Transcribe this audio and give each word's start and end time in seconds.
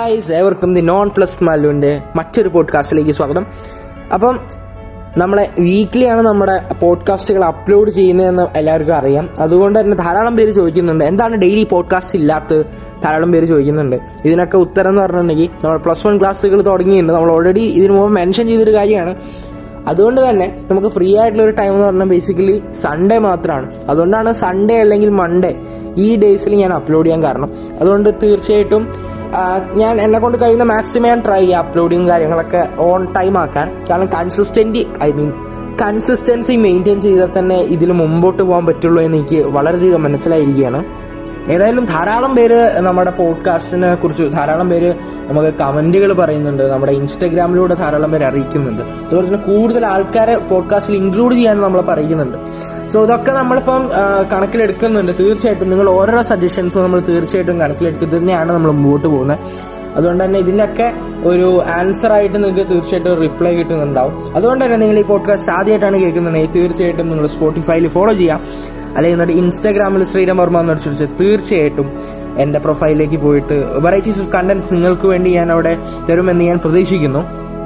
Guys 0.00 0.32
ഏവർക്കും 0.32 0.74
the 0.74 0.80
non 0.80 1.10
plus 1.16 1.44
മാലുവിന്റെ 1.44 2.02
മറ്റൊരു 2.16 2.48
പോഡ്കാസ്റ്റിലേക്ക് 2.48 3.10
സ്വാഗതം. 3.10 3.46
അപ്പം 4.14 4.40
നമ്മളെ 5.18 5.50
വീക്ക്ലിയാണ് 5.58 6.22
നമ്മുടെ 6.22 6.60
പോഡ്കാസ്റ്റുകൾ 6.80 7.44
അപ്ലോഡ് 7.44 7.90
ചെയ്യുന്നതെന്ന് 7.90 8.58
എല്ലാവർക്കും 8.58 8.94
അറിയാം. 8.94 9.28
അതുകൊണ്ട് 9.40 9.80
തന്നെ 9.80 9.96
ധാരാളം 9.96 10.36
പേര് 10.36 10.50
ചോദിക്കുന്നുണ്ട് 10.50 11.04
എന്താണ് 11.04 11.36
ഡെയിലി 11.36 11.64
പോഡ്കാസ്റ്റ് 11.64 12.18
ഇല്ലാത്ത 12.18 12.62
ധാരാളം 13.04 13.32
പേര് 13.32 13.44
ചോദിക്കുന്നുണ്ട്. 13.44 13.96
ഇതിനൊക്കെ 14.24 14.56
ഉത്തരം 14.56 14.88
എന്ന് 14.88 15.02
പറഞ്ഞിട്ടുണ്ടെങ്കിൽ 15.02 15.48
നമ്മൾ 15.64 15.76
പ്ലസ് 15.76 16.06
വൺ 16.06 16.20
ക്ലാസ്സുകൾ 16.20 16.62
തുടങ്ങിയിട്ടുണ്ട്. 16.62 17.12
നമ്മൾ 17.12 17.32
ഓൾറെഡി 17.32 17.60
ഇതിനു 17.60 17.92
മുമ്പ് 17.92 18.12
മെൻഷൻ 18.12 18.46
ചെയ്തൊരു 18.46 18.74
കാര്യമാണ്. 18.74 19.16
അതുകൊണ്ട് 19.86 20.30
തന്നെ 20.30 20.62
നമുക്ക് 20.70 20.88
ഫ്രീ 20.88 21.16
ആയിട്ടുള്ള 21.16 21.44
ഒരു 21.44 21.50
ടൈം 21.50 21.74
എന്ന് 21.74 21.86
പറഞ്ഞാൽ 21.86 22.06
ബേസിക്കലി 22.06 22.62
സൺഡേ 22.72 23.18
മാത്രമാണ്. 23.18 23.72
അതുകൊണ്ടാണ് 23.88 24.32
സൺഡേ 24.32 24.80
അല്ലെങ്കിൽ 24.80 25.10
മൺഡേ 25.10 25.56
ഈ 25.96 26.16
ഡേയ്സിൽ 26.16 26.54
ഞാൻ 26.54 26.72
അപ്ലോഡ് 26.72 27.06
ചെയ്യാൻ 27.06 27.22
കാരണം. 27.22 27.52
അതുകൊണ്ട് 27.80 28.10
തീർച്ചയായിട്ടും 28.22 29.09
ഞാൻ 29.74 30.00
എന്നെ 30.00 30.18
കൊണ്ട് 30.18 30.42
കഴിയുന്ന 30.42 30.64
മാക്സിമം 30.64 31.08
ഞാൻ 31.08 31.22
ട്രൈ 31.24 31.40
ചെയ്യാം 31.40 31.66
അപ്ലോഡിങ് 31.66 32.08
കാര്യങ്ങളൊക്കെ 32.08 32.68
ഓൺ 32.78 33.12
ടൈം 33.12 33.38
ആക്കാൻ. 33.38 33.84
കാരണം 33.90 34.06
consistent 34.06 34.78
I 35.04 35.12
mean 35.12 35.32
consistency 35.82 36.56
maintain 36.56 37.00
ചെയ്താൽ 37.00 37.28
തന്നെ 37.38 37.56
ഇതിൽ 37.56 37.92
മുമ്പോട്ട് 37.92 38.42
പോകാൻ 38.42 38.66
പറ്റുള്ളൂ 38.66 39.02
എന്ന് 39.02 39.18
എനിക്ക് 39.18 39.42
വളരെയധികം 39.42 40.02
മനസ്സിലായിരിക്കുകയാണ്. 40.02 40.84
ഏതായാലും 41.50 41.84
ധാരാളം 41.84 42.36
പേര് 42.36 42.72
നമ്മുടെ 42.78 43.10
പോഡ്കാസ്റ്റിനെ 43.10 43.94
കുറിച്ച് 43.94 44.22
ധാരാളം 44.22 44.70
പേര് 44.70 44.94
നമുക്ക് 45.26 45.54
കമന്റുകൾ 45.54 46.12
പറയുന്നുണ്ട് 46.12 46.62
നമ്മുടെ 46.62 46.92
ഇൻസ്റ്റാഗ്രാമിലൂടെ 46.92 47.74
ധാരാളം 47.74 48.12
പേര് 48.12 48.24
അറിയിക്കുന്നുണ്ട്. 48.24 48.82
അതുപോലെ 48.82 49.26
തന്നെ 49.26 49.38
കൂടുതൽ 49.38 49.86
ആൾക്കാരെ 49.86 50.36
പോഡ്കാസ്റ്റിൽ 50.36 50.96
ഇൻക്ലൂഡ് 50.96 51.34
ചെയ്യാൻ 51.34 51.60
നമ്മൾ 51.60 51.80
പറയുന്നുണ്ട്. 51.80 52.38
സോ 52.92 52.98
ഇതൊക്കെ 53.06 53.32
നമ്മളിപ്പം 53.38 53.82
കണക്കിലെടുക്കുന്നുണ്ട്. 54.32 55.12
തീർച്ചയായിട്ടും 55.20 55.68
നിങ്ങൾ 55.72 55.88
ഓരോ 55.98 56.22
സജഷൻസും 56.30 56.82
നമ്മൾ 56.86 57.00
തീർച്ചയായിട്ടും 57.10 57.58
കണക്കിലെടുത്തിട്ട് 57.62 58.14
തന്നെയാണ് 58.16 58.50
നമ്മൾ 58.56 58.70
മുമ്പോട്ട് 58.78 59.06
പോകുന്നത്. 59.12 59.38
അതുകൊണ്ട് 59.98 60.22
തന്നെ 60.24 60.38
ഇതിനൊക്കെ 60.44 60.88
ഒരു 61.30 61.46
ആൻസർ 61.78 62.12
ആയിട്ട് 62.16 62.36
നിങ്ങൾക്ക് 62.42 62.64
തീർച്ചയായിട്ടും 62.72 63.14
റിപ്ലൈ 63.24 63.52
കിട്ടുന്നുണ്ടാവും. 63.58 64.14
അതുകൊണ്ട് 64.36 64.62
തന്നെ 64.64 64.78
നിങ്ങൾ 64.82 64.98
ഈ 65.02 65.06
പോഡ്കാസ്റ്റ് 65.12 65.52
ആദ്യമായിട്ടാണ് 65.58 65.96
കേൾക്കുന്നുണ്ടെങ്കിൽ 66.02 66.52
തീർച്ചയായിട്ടും 66.58 67.08
നിങ്ങൾ 67.12 67.26
സ്പോട്ടിഫൈയിൽ 67.34 67.86
ഫോളോ 67.96 68.12
ചെയ്യാം. 68.20 68.40
അല്ലെങ്കിൽ 68.96 69.16
എന്നിട്ട് 69.16 69.36
ഇൻസ്റ്റാഗ്രാമിൽ 69.42 70.04
ശ്രീരാം 70.12 70.38
വർമ്മ 70.42 70.60
എന്ന് 70.62 70.76
ചോദിച്ചാൽ 70.86 71.10
തീർച്ചയായിട്ടും 71.20 71.88
എന്റെ 72.42 72.58
പ്രൊഫൈലിലേക്ക് 72.64 73.18
പോയിട്ട് 73.26 73.56
വെറൈറ്റീസ് 73.84 74.20
ഓഫ് 74.24 74.32
കണ്ടന്റ്സ് 74.36 74.70
നിങ്ങൾക്ക് 74.74 75.06
വേണ്ടി 75.12 75.30
ഞാൻ 75.38 75.48
അവിടെ 75.54 75.72
തരുമെന്ന് 76.08 76.44
ഞാൻ 76.50 76.58
പ്രതീക്ഷിക്കുന്നു. 76.64 77.22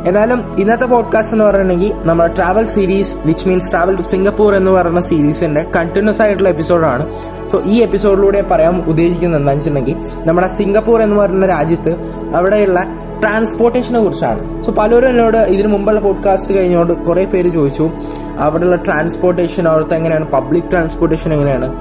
എന്നാലും 0.06 0.56
ഇന്നത്തെ 0.58 0.84
പോഡ്കാസ്റ്റ് 0.84 1.34
എന്ന് 1.34 1.44
പറയുകയാണെങ്കിൽ 1.44 1.92
നമ്മുടെ 2.02 2.34
travel 2.36 2.66
series 2.66 3.14
which 3.24 3.48
means 3.48 3.70
travel 3.70 3.96
to 3.96 4.02
Singapore 4.02 4.54
എന്ന് 4.54 4.70
പറയുന്ന 4.70 5.00
സീരീസിന്റെ 5.00 5.66
കണ്ടിന്യൂസ് 5.76 6.22
ആയിട്ടുള്ള 6.22 6.48
എപ്പിസോഡാണ് 6.48 7.20
സോ 7.50 7.62
ഈ 7.64 7.80
എപ്പിസോഡിലൂടെ 7.82 8.40
പറയാൻ 8.50 8.84
ഉദ്ദേശിക്കുന്നത് 8.86 9.40
എന്താണെന്ന് 9.40 9.60
വെച്ചിട്ടുണ്ടെങ്കിൽ 9.60 10.26
നമ്മുടെ 10.26 10.48
സിംഗപ്പൂർ 10.48 11.02
എന്ന് 11.02 11.16
പറയുന്ന 11.16 11.46
രാജ്യത്ത് 11.46 11.96
അവിടെയുള്ള 12.34 12.84
ട്രാൻസ്പോർട്ടേഷനെ 13.20 14.00
കുറിച്ചാണ്. 14.00 14.62
സോ 14.62 14.72
പലരും 14.72 15.08
എന്നോട് 15.08 15.36
ഇതിനു 15.36 15.68
മുമ്പുള്ള 15.68 16.00
പോഡ്കാസ്റ്റ് 16.00 16.54
കഴിഞ്ഞോട് 16.54 16.92
കുറെ 16.92 17.24
പേര് 17.24 17.48
ചോദിച്ചു. 17.48 17.90
അവിടെയുള്ള 18.38 18.76
ട്രാൻസ്പോർട്ടേഷൻ 18.76 19.68
അവിടുത്തെ 19.68 19.96
എങ്ങനെയാണ്? 19.96 20.30
പബ്ലിക് 20.30 20.70
ട്രാൻസ്പോർട്ടേഷൻ 20.70 21.32
എങ്ങനെയാണ്? 21.32 21.76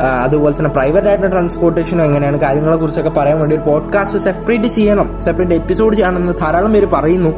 അതുപോലെ 0.00 0.58
തന്നെ 0.58 0.70
പ്രൈവറ്റ് 0.70 1.06
ആയിട്ടുള്ള 1.06 1.30
ട്രാൻസ്പോർട്ടേഷനും 1.30 2.04
എങ്ങനെയാണ്? 2.04 2.40
കാര്യങ്ങളെ 2.40 2.76
കുറിച്ചൊക്കെ 2.76 3.10
പറയാൻ 3.10 3.38
വേണ്ടി 3.38 3.56
ഒരു 3.56 3.62
പോഡ്കാസ്റ്റ് 3.62 4.18
സെപ്പറേറ്റ് 4.18 4.68
ചെയ്യണം. 4.68 5.20
സെപ്പറേറ്റ് 5.20 5.54
എപ്പിസോഡ് 5.54 5.96
ചെയ്യണമെന്ന് 5.96 6.32
ധാരാളം 6.40 6.72
പേര് 6.72 6.86
പറയുന്നു. 6.86 7.34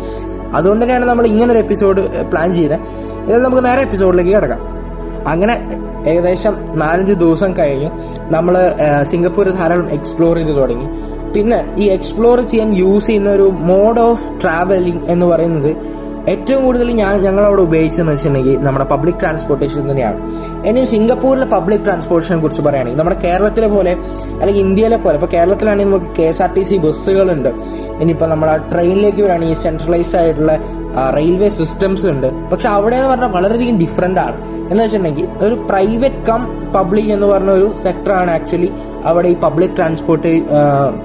അതുകൊണ്ട് 0.55 0.83
തന്നെയാണ് 0.83 1.05
നമ്മൾ 1.05 1.27
ഇങ്ങനെ 1.27 1.53
ഒരു 1.53 1.59
എപ്പിസോഡ് 1.59 2.23
പ്ലാൻ 2.23 2.53
ചെയ്തത് 2.53 2.81
ഇത് 3.25 3.45
നമുക്ക് 3.45 3.65
നേരെ 3.65 3.81
എപ്പിസോഡിലേക്ക് 3.81 4.31
കിടക്കാം. 4.31 4.61
അങ്ങനെ 5.29 5.55
ഏകദേശം 6.07 6.57
നാലഞ്ച് 6.79 7.13
ദിവസം 7.13 7.57
കഴിഞ്ഞ് 7.57 7.91
നമ്മൾ 8.33 8.57
സിംഗപ്പൂർ 9.03 9.51
ധാരാളം 9.51 9.91
എക്സ്പ്ലോർ 9.91 10.37
ചെയ്ത് 10.37 10.57
തുടങ്ങി. 10.57 10.89
പിന്നെ 11.33 11.75
ഈ 11.79 11.85
എക്സ്പ്ലോർ 11.89 12.41
ചെയ്യാൻ 12.41 12.73
യൂസ് 12.77 13.07
ചെയ്യുന്ന 13.07 13.31
ഒരു 13.31 13.43
മോഡ് 13.43 14.01
ഓഫ് 14.01 14.43
ട്രാവലിംഗ് 14.43 15.05
എന്ന് 15.05 15.27
പറയുന്നത് 15.27 16.00
ഏറ്റവും 16.29 16.65
കൂടുതൽ 16.65 16.91
ഞാൻ 16.91 17.23
ഞങ്ങൾ 17.23 17.45
അവിടെ 17.45 17.63
ഉപയോഗിച്ചതെന്ന് 17.63 18.13
വെച്ചിട്ടുണ്ടെങ്കിൽ 18.13 18.59
നമ്മുടെ 18.59 18.85
പബ്ലിക് 18.85 19.15
ട്രാൻസ്പോർട്ടേഷൻ 19.15 19.91
തന്നെയാണ്. 19.91 20.19
ഇനിയും 20.69 20.87
സിംഗപ്പൂരിലെ 20.87 21.47
പബ്ലിക് 21.47 21.81
ട്രാൻസ്പോർട്ടേഷനെ 21.81 22.41
കുറിച്ച് 22.41 22.63
പറയുകയാണെങ്കിൽ 22.63 22.99
നമ്മുടെ 22.99 23.21
കേരളത്തിലെ 23.25 23.67
പോലെ 23.67 23.97
അല്ലെങ്കിൽ 24.41 24.61
ഇന്ത്യയിലെ 24.61 24.97
പോലെ 24.97 25.15
ഇപ്പോൾ 25.15 25.27
കേരളത്തിലാണെങ്കിൽ 25.27 25.93
നമുക്ക് 25.93 26.11
K 26.19 26.23
S 26.23 26.43
R 26.43 26.55
T 26.55 26.63
C 26.63 26.77
ബസ്സുകളുണ്ട്. 26.77 27.49
ഇനിയിപ്പോൾ 28.03 28.27
നമ്മുടെ 28.27 28.57
ട്രെയിനിലേക്ക് 28.57 29.23
വരികയാണെങ്കിൽ 29.23 29.59
സെൻട്രലൈസ്ഡ് 29.59 30.19
ആയിട്ടുള്ള 30.19 30.53
റെയിൽവേ 31.15 31.49
സിസ്റ്റംസ് 31.49 32.07
ഉണ്ട്. 32.07 32.51
പക്ഷെ 32.53 32.69
അവിടെ 32.69 32.97
എന്ന് 32.97 33.09
പറഞ്ഞാൽ 33.09 33.31
വളരെയധികം 33.31 33.79
ഡിഫറെന്റ് 33.79 34.21
ആണ്. 34.21 34.37
എന്ന് 34.71 34.83
വെച്ചിട്ടുണ്ടെങ്കിൽ 34.83 35.27
ഒരു 35.45 35.55
പ്രൈവറ്റ് 35.55 36.27
കം 36.29 36.73
പബ്ലിക് 36.75 37.13
എന്ന് 37.13 37.27
പറഞ്ഞ 37.27 37.51
ഒരു 37.51 37.73
സെക്ടറാണ് 37.83 38.31
ആക്ച്വലി 38.31 38.73
അവിടെ 39.05 39.29
ഈ 39.29 39.35
പബ്ലിക് 39.35 39.77
ട്രാൻസ്പോർട്ട് 39.77 40.33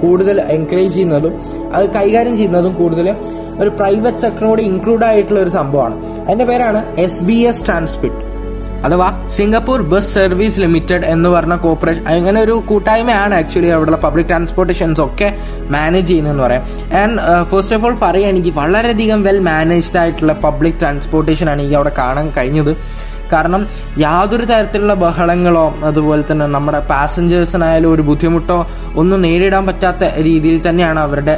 കൂടുതൽ 0.01 0.39
എൻകറേജ് 0.39 0.93
ചെയ്യുന്നതും 0.93 1.33
അത് 1.73 1.89
കൈകാര്യം 1.89 2.37
ചെയ്യുന്നതും 2.37 2.73
കൂടുതൽ 2.73 3.15
ഒരു 3.59 3.69
പ്രൈവറ്റ് 3.69 4.17
സെക്ടറിനോട് 4.17 4.61
ഇൻക്ലൂഡ് 4.61 5.05
ആയിട്ടുള്ള 5.05 5.39
ഒരു 5.39 5.49
സംഭവമാണ്. 5.49 5.95
അതിന്റെ 6.25 6.45
പേരാണ് 6.45 6.81
എസ് 6.97 7.23
ബി 7.23 7.39
എസ് 7.51 7.65
ട്രാൻസ്പിറ്റ് 7.65 8.21
അഥവാ 8.85 9.07
സിംഗപ്പൂർ 9.27 9.81
ബസ് 9.81 10.13
സർവീസ് 10.13 10.59
ലിമിറ്റഡ് 10.59 11.05
എന്ന് 11.05 11.29
പറഞ്ഞ 11.29 11.55
കോർപ്പറേഷൻ 11.55 12.03
അങ്ങനെ 12.07 12.41
ഒരു 12.41 12.63
കൂട്ടായ്മയാണ് 12.69 13.35
ആക്ച്വലി 13.35 13.67
അവിടെയുള്ള 13.67 13.99
പബ്ലിക് 14.03 14.27
ട്രാൻസ്പോർട്ടേഷൻസ് 14.27 15.01
ഒക്കെ 15.01 15.29
മാനേജ് 15.75 16.07
ചെയ്യുന്നതെന്ന് 16.07 16.43
പറയാം. 16.43 16.63
ആൻഡ് 17.01 17.17
ഫസ്റ്റ് 17.51 17.75
ഓഫ് 17.75 17.85
ഓൾ 17.85 17.95
പറയുകയാണെങ്കിൽ 18.03 18.53
വളരെയധികം 18.61 19.23
വെൽ 19.23 19.39
മാനേജ്ഡ് 19.39 19.97
ആയിട്ടുള്ള 19.97 20.33
പബ്ലിക് 20.33 20.79
ട്രാൻസ്പോർട്ടേഷൻ 20.83 21.49
ആണ് 21.49 21.61
എനിക്ക് 21.61 21.75
അവിടെ 21.75 21.93
കാണാൻ 21.97 22.29
കഴിഞ്ഞത്. 22.37 22.71
കാരണം 23.33 23.61
യാതൊരു 23.97 24.45
തരത്തിലുള്ള 24.51 24.93
ബഹളങ്ങളോ 25.03 25.65
അതുപോലെ 25.89 26.23
തന്നെ 26.31 26.47
നമ്മുടെ 26.55 26.79
പാസഞ്ചേഴ്സിനായാലും 26.91 27.89
ഒരു 27.95 28.01
ബുദ്ധിമുട്ടോ 28.09 28.57
ഒന്നും 28.95 29.21
നേരിടാൻ 29.27 29.65
പറ്റാത്ത 29.65 30.03
രീതിയിൽ 30.27 30.57
തന്നെയാണ് 30.69 30.99
അവരുടെ 30.99 31.35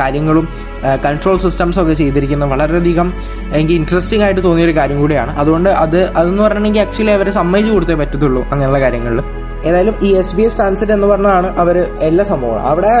കാര്യങ്ങളും 0.00 0.48
കൺട്രോൾ 1.06 1.36
സിസ്റ്റംസും 1.44 1.82
ഒക്കെ 1.82 1.94
ചെയ്തിരിക്കുന്നത്. 2.02 2.50
വളരെയധികം 2.50 3.08
എനിക്ക് 3.58 3.74
ഇൻട്രസ്റ്റിംഗ് 3.80 4.24
ആയിട്ട് 4.24 4.44
തോന്നിയൊരു 4.44 4.76
കാര്യം 4.78 5.00
കൂടിയാണ്. 5.00 5.34
അതുകൊണ്ട് 5.42 5.70
അത് 5.84 6.00
അതെന്ന് 6.18 6.42
പറഞ്ഞിട്ടുണ്ടെങ്കിൽ 6.42 6.80
ആക്ച്വലി 6.86 7.14
അവരെ 7.18 7.30
സമ്മതിച്ചു 7.40 7.72
കൊടുത്തേ 7.72 7.94
പറ്റത്തുള്ളൂ 7.94 8.42
അങ്ങനെയുള്ള 8.50 8.80
കാര്യങ്ങളിൽ. 8.86 9.22
ഏതായാലും 9.64 9.94
ഈ 10.02 10.14
എസ് 10.14 10.36
ബി 10.36 10.42
എസ് 10.42 10.56
ട്രാൻസിറ്റ് 10.56 10.92
എന്ന് 10.92 11.06
പറഞ്ഞാണ് 11.06 11.58
അവർ 11.58 11.78
എല്ലാ 12.00 12.24
സംഭവങ്ങളും. 12.24 12.62
അവിടെ 12.62 12.92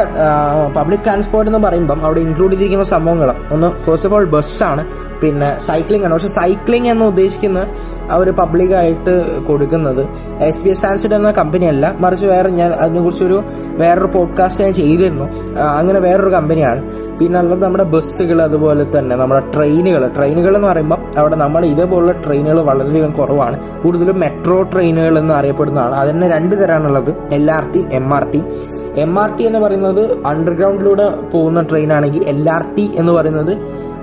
പബ്ലിക് 0.76 1.00
ട്രാൻസ്പോർട്ട് 1.00 1.50
എന്ന് 1.50 1.68
പറയുമ്പം 1.68 2.04
അവിടെ 2.04 2.20
ഇൻക്ലൂഡ് 2.20 2.52
ചെയ്തിരിക്കുന്ന 2.52 2.84
സംഭവങ്ങൾ 2.84 3.34
ഒന്ന് 3.52 3.76
ഫസ്റ്റ് 3.78 4.08
ഓഫ് 4.08 4.14
ഓൾ 4.14 4.24
ബസ്സാണ്. 4.24 4.84
പിന്നെ 5.20 5.58
സൈക്ലിംഗ് 5.58 6.04
ആണ്. 6.04 6.14
പക്ഷെ 6.14 6.28
സൈക്ലിംഗ് 6.28 6.88
എന്ന് 6.88 7.04
ഉദ്ദേശിക്കുന്ന 7.04 7.66
അവർ 8.10 8.30
പബ്ലിക്കായിട്ട് 8.30 9.42
കൊടുക്കുന്നത് 9.44 10.06
എസ് 10.42 10.64
ബി 10.64 10.68
എസ് 10.68 10.82
ട്രാൻസിറ്റ് 10.82 11.14
എന്ന 11.14 11.30
കമ്പനി 11.30 11.64
അല്ല. 11.64 11.94
മറിച്ച് 11.98 12.26
വേറെ 12.26 12.50
ഞാൻ 12.50 12.72
അതിനെക്കുറിച്ചൊരു 12.72 13.42
വേറൊരു 13.76 14.06
പോഡ്കാസ്റ്റ് 14.06 14.64
ഞാൻ 14.64 14.74
ചെയ്തിരുന്നു. 14.74 15.24
അങ്ങനെ 15.60 15.98
വേറൊരു 15.98 16.30
കമ്പനിയാണ് 16.30 17.09
പിന്നെ 17.20 17.40
ഉള്ളത് 17.40 17.62
നമ്മുടെ 17.64 17.84
ബസ്സുകൾ 17.94 18.42
അതുപോലെ 18.42 18.84
തന്നെ 18.98 19.14
നമ്മുടെ 19.16 19.42
ട്രെയിനുകൾ. 19.54 20.02
ട്രെയിനുകൾ 20.16 20.52
എന്ന് 20.58 20.68
പറയുമ്പോൾ 20.68 21.00
അവിടെ 21.20 21.36
നമ്മൾ 21.36 21.62
ഇതേപോലുള്ള 21.72 22.12
ട്രെയിനുകൾ 22.26 22.60
വളരെയധികം 22.60 23.10
കുറവാണ്. 23.10 23.56
കൂടുതലും 23.82 24.20
മെട്രോ 24.20 24.62
ട്രെയിനുകൾ 24.62 25.18
എന്ന് 25.18 25.34
അറിയപ്പെടുന്നതാണ് 25.34 25.94
അതിന് 25.94 26.28
രണ്ട് 26.34 26.54
തരാനുള്ളത്. 26.62 27.10
L 27.38 27.50
R 27.50 27.66
T 27.74 27.82
M 27.98 28.14
R 28.14 28.24
T 28.32 28.40
M 29.04 29.12
R 29.22 29.30
T 29.36 29.42
എന്ന് 29.44 29.58
പറയുന്നത് 29.58 30.00
അണ്ടർഗ്രൗണ്ടിലൂടെ 30.26 31.06
പോകുന്ന 31.32 31.60
ട്രെയിൻ 31.62 31.92
ആണെങ്കിൽ 31.92 32.22
എൽ 32.32 32.48
ആർ 32.50 32.64
ടി 32.76 32.90
എന്ന് 32.96 33.12
പറയുന്നത് 33.12 33.52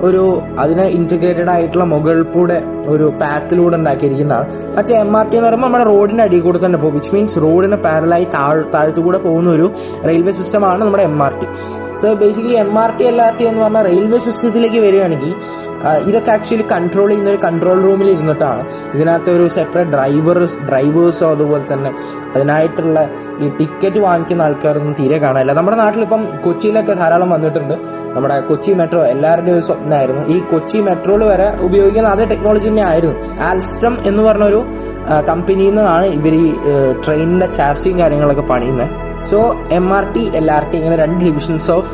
ഒരു 0.02 0.24
അതിന് 0.60 0.84
ഇന്റഗ്രേറ്റഡ് 0.98 1.50
ആയിട്ടുള്ള 1.50 1.86
മുകൾക്കൂടെ 1.86 2.58
ഒരു 2.88 3.14
പാത്തിലൂടെ 3.22 3.76
ഉണ്ടാക്കിയിരിക്കുന്നതാണ് 3.76 4.48
മറ്റേ 4.78 4.96
എം 4.96 5.18
ആർ 5.18 5.26
ടി 5.30 5.36
എന്ന് 5.38 5.48
പറയുമ്പോൾ 5.48 5.68
നമ്മുടെ 5.68 5.84
റോഡിന്റെ 5.84 6.24
അടിയിൽ 6.24 6.42
കൂടെ 6.42 6.66
തന്നെ 6.66 6.78
പോകും. 6.78 6.94
വിച്ച് 6.94 7.12
മീൻസ് 7.16 7.42
റോഡിന് 7.42 7.76
പാരലായി 7.76 8.28
താഴ് 8.36 8.64
താഴത്തു 8.76 9.00
കൂടെ 9.00 9.18
പോകുന്ന 9.18 9.50
ഒരു 9.50 9.68
റെയിൽവേ 10.06 10.32
സിസ്റ്റമാണ് 10.32 10.82
നമ്മുടെ 10.82 11.04
M 11.04 11.24
R 11.24 11.34
T 11.42 11.48
so 12.02 12.08
basically 12.22 12.58
M 12.64 12.74
R 12.82 12.92
T 12.98 13.06
L 13.12 13.18
R 13.26 13.34
T 13.38 13.46
എന്ന് 13.52 13.62
പറഞ്ഞാൽ 13.64 13.84
റെയിൽവേ 13.90 14.18
സിസ്റ്റത്തിലേക്ക് 14.26 14.80
വരികയാണെങ്കിൽ 14.86 15.32
ഇതൊക്കെ 16.10 16.32
ആക്ച്വലി 16.36 16.66
കൺട്രോൾ 16.74 17.08
ചെയ്യുന്ന 17.10 17.30
ഒരു 17.34 17.40
കൺട്രോൾ 17.46 17.78
റൂമിൽ 17.86 18.08
ഇരുന്നിട്ടാണ്. 18.14 18.62
ഇതിനകത്ത് 18.96 19.30
ഒരു 19.38 19.46
സെപ്പറേറ്റ് 19.58 19.92
ഡ്രൈവർ 19.96 20.38
ഡ്രൈവേഴ്സോ 20.70 21.28
അതുപോലെ 21.36 21.66
തന്നെ 21.72 21.92
അതിനായിട്ടുള്ള 22.36 22.98
ഈ 23.44 23.48
ടിക്കറ്റ് 23.60 24.00
വാങ്ങിക്കുന്ന 24.08 24.48
ആൾക്കാരൊന്നും 24.48 24.96
തീരെ 25.00 25.18
കാണാനില്ല. 25.24 25.56
നമ്മുടെ 25.60 25.78
നാട്ടിലിപ്പം 25.84 26.22
കൊച്ചിയിലൊക്കെ 26.46 26.96
ധാരാളം 27.02 27.32
വന്നിട്ടുണ്ട്. 27.36 27.76
നമ്മുടെ 28.16 28.38
കൊച്ചി 28.50 28.72
മെട്രോ 28.82 29.02
എല്ലാവരുടെയും 29.14 29.58
ഒരു 29.58 29.66
സ്വപ്നമായിരുന്നു. 29.70 30.24
ഈ 30.36 30.38
കൊച്ചി 30.52 30.80
മെട്രോയിൽ 30.90 31.26
വരെ 31.32 31.48
ഉപയോഗിക്കുന്ന 31.68 32.14
അതേ 32.16 32.26
ടെക്നോളജി 32.34 32.70
തന്നെ 32.72 32.86
ആയിരുന്നു 32.92 33.18
ആൽസ്റ്റം 33.50 33.96
എന്ന് 34.12 34.24
പറഞ്ഞൊരു 34.30 34.62
കമ്പനിയിൽ 35.32 35.76
നിന്നാണ് 35.76 36.08
ഇവർ 36.20 36.34
ഈ 36.44 36.48
ട്രെയിനിന്റെ 37.04 37.50
ചാസിയും 37.60 38.00
കാര്യങ്ങളൊക്കെ 38.04 38.48
പണിയുന്നത്. 38.54 38.94
So 39.32 39.40
M 39.78 39.88
R 39.98 40.06
T 40.16 40.24
L 40.40 40.48
R 40.58 40.66
T 40.72 40.76
ഇങ്ങനെ 40.78 40.98
രണ്ട് 41.04 41.20
ഡിവിഷൻസ് 41.28 41.70
ഓഫ് 41.76 41.92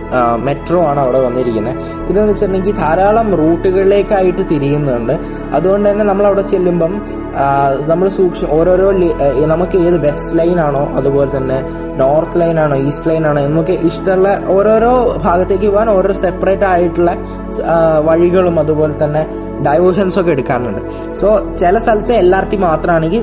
മെട്രോ 0.47 0.79
ആണ് 0.89 0.99
അവിടെ 1.03 1.19
വന്നിരിക്കുന്നത്. 1.27 1.77
ഇതെന്ന് 2.09 2.29
വെച്ചിട്ടുണ്ടെങ്കിൽ 2.31 2.75
ധാരാളം 2.81 3.27
റൂട്ടുകളിലേക്കായിട്ട് 3.41 4.43
തിരിയുന്നുണ്ട്. 4.53 5.15
അതുകൊണ്ട് 5.57 5.87
തന്നെ 5.89 6.05
നമ്മൾ 6.11 6.25
അവിടെ 6.29 6.43
ചെല്ലുമ്പം 6.53 6.93
നമ്മൾ 7.91 8.07
സൂക്ഷിച്ച് 8.17 8.49
ഓരോരോ 8.55 8.89
നമുക്ക് 9.53 9.77
ഏത് 9.87 9.97
വെസ്റ്റ് 10.07 10.37
ലൈൻ 10.39 10.59
ആണോ 10.65 10.83
അതുപോലെ 10.99 11.29
തന്നെ 11.37 11.57
നോർത്ത് 12.01 12.39
ലൈൻ 12.41 12.57
ആണോ 12.63 12.75
ഈസ്റ്റ് 12.87 13.09
ലൈൻ 13.09 13.23
ആണോ 13.29 13.39
എന്നൊക്കെ 13.47 13.75
ഇഷ്ടമുള്ള 13.89 14.29
ഓരോരോ 14.55 14.91
ഭാഗത്തേക്ക് 15.25 15.67
പോകാൻ 15.71 15.89
ഓരോ 15.89 16.13
സെപ്പറേറ്റ് 16.25 16.67
ആയിട്ടുള്ള 16.73 17.11
വഴികളും 18.09 18.59
അതുപോലെ 18.59 18.95
തന്നെ 19.03 19.23
ഡൈവേഷൻസ് 19.67 20.17
ഒക്കെ 20.19 20.31
എടുക്കാറുണ്ട്. 20.31 20.81
സോ 21.21 21.27
ചില 21.61 21.77
സ്ഥലത്ത് 21.85 22.13
എൽ 22.21 22.31
ആർ 22.35 22.45
ടി 22.51 22.57
മാത്രമാണെങ്കിൽ 22.67 23.21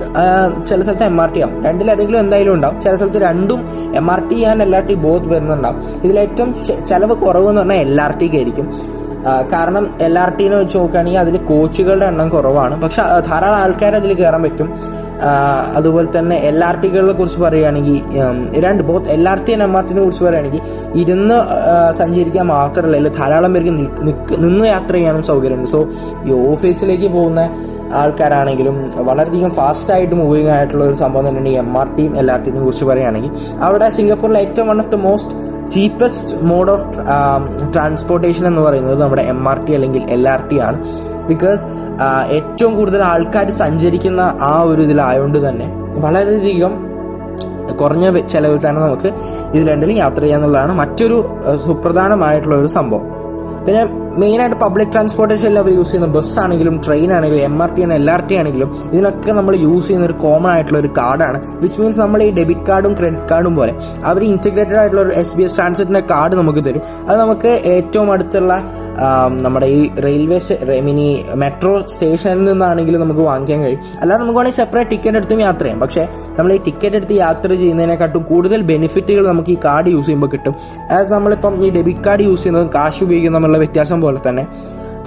ചില 0.69 0.81
സ്ഥലത്ത് 0.83 1.07
എം 1.11 1.19
ആർ 1.23 1.33
ടി 1.35 1.41
ആവും. 1.47 1.57
രണ്ടിലേതെങ്കിലും 1.65 2.21
എന്തായാലും 2.21 2.55
ഉണ്ടാവും. 2.55 2.79
ചില 2.83 2.95
സ്ഥലത്ത് 2.97 3.23
രണ്ടും 3.29 3.61
M 4.01 4.09
R 4.11 4.23
T 4.31 4.39
and 4.53 4.63
L 4.63 4.77
R 4.77 4.87
T 4.87 4.97
both 5.07 5.29
വരുന്നുണ്ടാവും. 5.35 5.83
ഇതിലേറ്റവും 6.05 6.53
ചെലവ് 6.91 7.17
കുറവ് 7.25 7.49
എന്ന് 7.49 7.61
പറഞ്ഞാൽ 7.61 7.83
എൽ 7.87 8.03
ആർ 8.07 8.15
ടിക്ക് 8.21 8.39
ആയിരിക്കും. 8.41 8.69
കാരണം 9.53 9.85
എൽ 10.07 10.15
ആർ 10.19 10.31
ടിനെ 10.37 10.57
വെച്ച് 10.57 10.77
നോക്കുകയാണെങ്കിൽ 10.79 11.21
അതിൽ 11.21 11.37
കോച്ചുകളുടെ 11.51 12.07
എണ്ണം 12.07 12.29
കുറവാണ്. 12.29 12.75
പക്ഷെ 12.83 13.03
ധാരാളം 13.29 13.59
ആൾക്കാർ 13.65 13.95
അതിൽ 13.97 14.13
കയറാൻ 14.21 14.43
പറ്റും. 14.43 14.69
അതുപോലെ 15.79 16.09
തന്നെ 16.19 16.37
എൽ 16.51 16.59
ആർ 16.69 16.77
ടികളെ 16.83 17.15
കുറിച്ച് 17.19 17.41
പറയുകയാണെങ്കിൽ 17.45 17.97
രണ്ട് 18.67 18.83
both 18.91 19.11
L 19.17 19.25
R 19.33 19.41
T 19.47 19.53
M 19.57 19.75
R 19.79 19.85
ടിനെ 19.89 20.03
കുറിച്ച് 20.05 20.25
പറയുകയാണെങ്കിൽ 20.27 20.63
ഇരുന്ന് 21.03 21.37
സഞ്ചരിക്കാൻ 22.01 22.47
മാത്രമല്ല 22.47 22.97
അല്ലെങ്കിൽ 22.97 23.19
ധാരാളം 23.19 23.53
പേർക്ക് 23.57 23.75
നിന്ന് 24.47 24.65
യാത്ര 24.75 24.95
ചെയ്യാനും 24.97 25.25
സൗകര്യമുണ്ട്. 25.33 25.71
സോ 25.75 25.81
ഈ 26.29 26.33
ഓഫീസിലേക്ക് 26.53 27.11
പോകുന്ന 27.17 27.43
ആൾക്കാരാണെങ്കിലും 28.01 28.75
വളരെയധികം 29.11 29.53
ഫാസ്റ്റ് 29.61 29.93
ആയിട്ട് 29.95 30.17
മൂവിങ് 30.23 30.51
ആയിട്ടുള്ള 30.57 30.83
ഒരു 30.91 30.97
സംഭവം 31.05 31.25
തന്നെയാണ് 31.29 31.51
ഈ 31.53 31.57
എം 31.65 31.71
ആർ 31.81 31.89
ടിയും 31.97 32.13
എൽ 32.23 32.29
ആർ 32.35 32.41
ടിനെ 32.45 32.61
കുറിച്ച് 32.67 32.85
പറയുകയാണെങ്കിൽ 32.91 33.33
അവിടെ 33.69 33.89
സിംഗപ്പൂരിലെ 33.99 34.41
ഏറ്റവും 34.47 34.69
one 34.73 34.81
of 34.85 34.93
the 34.95 34.99
most 35.07 35.35
cheapest 35.75 36.37
mode 36.51 36.71
of 36.75 36.87
transportation 37.75 38.45
എന്ന് 38.51 38.63
പറയുന്നത് 38.67 38.97
നമ്മുടെ 39.03 39.25
എം 39.35 39.43
ആർ 39.53 39.59
ടി 39.67 39.75
അല്ലെങ്കിൽ 39.79 40.03
എൽ 40.17 40.25
ആർ 40.35 40.41
ടി 40.51 40.59
ആണ്. 40.69 40.79
ബിക്കോസ് 41.29 41.67
ഏറ്റവും 42.29 42.77
കൂടുതൽ 42.77 43.03
ആൾക്കാർ 43.03 43.51
സഞ്ചരിക്കുന്ന 43.51 44.39
ആ 44.41 44.63
ഒരു 44.63 44.83
ഇതിലായതുകൊണ്ട് 44.83 45.49
തന്നെ 45.49 45.69
വളരെയധികം 45.99 46.73
കുറഞ്ഞ 47.77 48.21
ചെലവിൽ 48.21 48.69
തന്നെ 48.69 48.81
നമുക്ക് 48.81 49.09
ഇത് 49.55 49.69
രണ്ടിലും 49.69 49.97
യാത്ര 49.97 50.21
ചെയ്യാന്നുള്ളതാണ് 50.21 50.73
മറ്റൊരു 50.73 51.17
സുപ്രധാനമായിട്ടുള്ള 51.57 52.57
ഒരു 52.57 52.67
സംഭവം. 52.67 53.07
പിന്നെ 53.67 53.81
മെയിനായിട്ട് 54.21 54.57
പബ്ലിക് 54.57 54.93
ട്രാൻസ്പോർട്ടേഷൻ 54.93 55.59
അവർ 55.59 55.73
യൂസ് 55.73 55.91
ചെയ്യുന്ന 55.91 56.13
ബസ് 56.15 56.39
ആണെങ്കിലും 56.39 56.83
ട്രെയിൻ 56.85 57.13
ആണെങ്കിലും 57.13 57.43
എം 57.45 57.63
ആർ 57.63 57.75
ടി 57.75 57.83
ആണ് 57.83 57.95
എൽ 57.95 58.11
ആർ 58.11 58.23
ടി 58.29 58.35
ആണെങ്കിലും 58.35 58.77
ഇതിനൊക്കെ 58.93 59.33
നമ്മൾ 59.33 59.55
യൂസ് 59.57 59.87
ചെയ്യുന്ന 59.87 60.07
ഒരു 60.07 60.13
കോമൺ 60.13 60.51
ആയിട്ടുള്ള 60.51 60.79
ഒരു 60.79 60.91
കാർഡാണ് 60.99 61.41
വിച്ച് 61.61 61.81
മീൻസ് 61.81 62.01
നമ്മൾ 62.01 62.23
ഈ 62.23 62.31
ഡെബിറ്റ് 62.31 62.61
കാർഡും 62.61 62.95
ക്രെഡിറ്റ് 62.99 63.29
കാർഡും 63.29 63.57
പോലെ 63.57 63.73
അവർ 64.05 64.23
ഇന്റഗ്രേറ്റഡ് 64.23 64.75
ആയിട്ടുള്ള 64.75 65.03
ഒരു 65.03 65.11
എസ് 65.11 65.37
ബി 65.37 65.43
എസ് 65.43 65.57
ട്രാൻസിറ്റിന്റെ 65.57 66.01
കാർഡ് 66.01 66.35
നമുക്ക് 66.35 66.65
തരും. 66.65 66.83
അത് 67.09 67.21
നമുക്ക് 67.21 67.49
ഏറ്റവും 67.49 68.13
അടുത്തുള്ള 68.13 68.55
നമ്മുടെ 69.45 69.67
ഈ 69.67 69.91
റെയിൽവേ 70.07 70.39
മിനി 70.81 71.25
മെട്രോ 71.35 71.73
സ്റ്റേഷനിൽ 71.93 72.45
നിന്നാണെങ്കിലും 72.45 73.01
നമുക്ക് 73.01 73.21
വാങ്ങിക്കാൻ 73.21 73.61
കഴിയും. 73.63 73.83
അല്ലാതെ 74.01 74.21
നമുക്ക് 74.23 74.39
വേണമെങ്കിൽ 74.39 74.57
സെപ്പറേറ്റ് 74.57 74.91
ടിക്കറ്റ് 74.91 75.17
എടുത്തും 75.17 75.41
യാത്ര 75.41 75.63
ചെയ്യാം. 75.63 75.81
പക്ഷേ 75.81 76.09
നമ്മൾ 76.39 76.53
ഈ 76.53 76.59
ടിക്കറ്റ് 76.67 76.97
എടുത്ത് 76.97 77.13
യാത്ര 77.13 77.49
ചെയ്യുന്നതിനെക്കാട്ടും 77.55 78.23
കൂടുതൽ 78.23 78.63
ബെനിഫിറ്റുകൾ 78.73 79.27
നമുക്ക് 79.27 79.51
ഈ 79.51 79.59
കാർഡ് 79.65 79.89
യൂസ് 79.89 80.07
ചെയ്യുമ്പോൾ 80.07 80.27
കിട്ടും. 80.27 80.55
ആസ് 80.91 81.13
നമ്മളിപ്പം 81.13 81.65
ഈ 81.67 81.71
ഡെബിറ്റ് 81.71 82.05
കാർഡ് 82.09 82.23
യൂസ് 82.23 82.43
ചെയ്യുന്നതും 82.43 82.71
കാശ് 82.75 83.03
ഉപയോഗിക്കുന്നതും 83.05 83.43
തമ്മിലുള്ള 83.43 83.59
വ്യത്യാസം 83.65 84.01
പോലെ 84.01 84.21
തന്നെ 84.29 84.45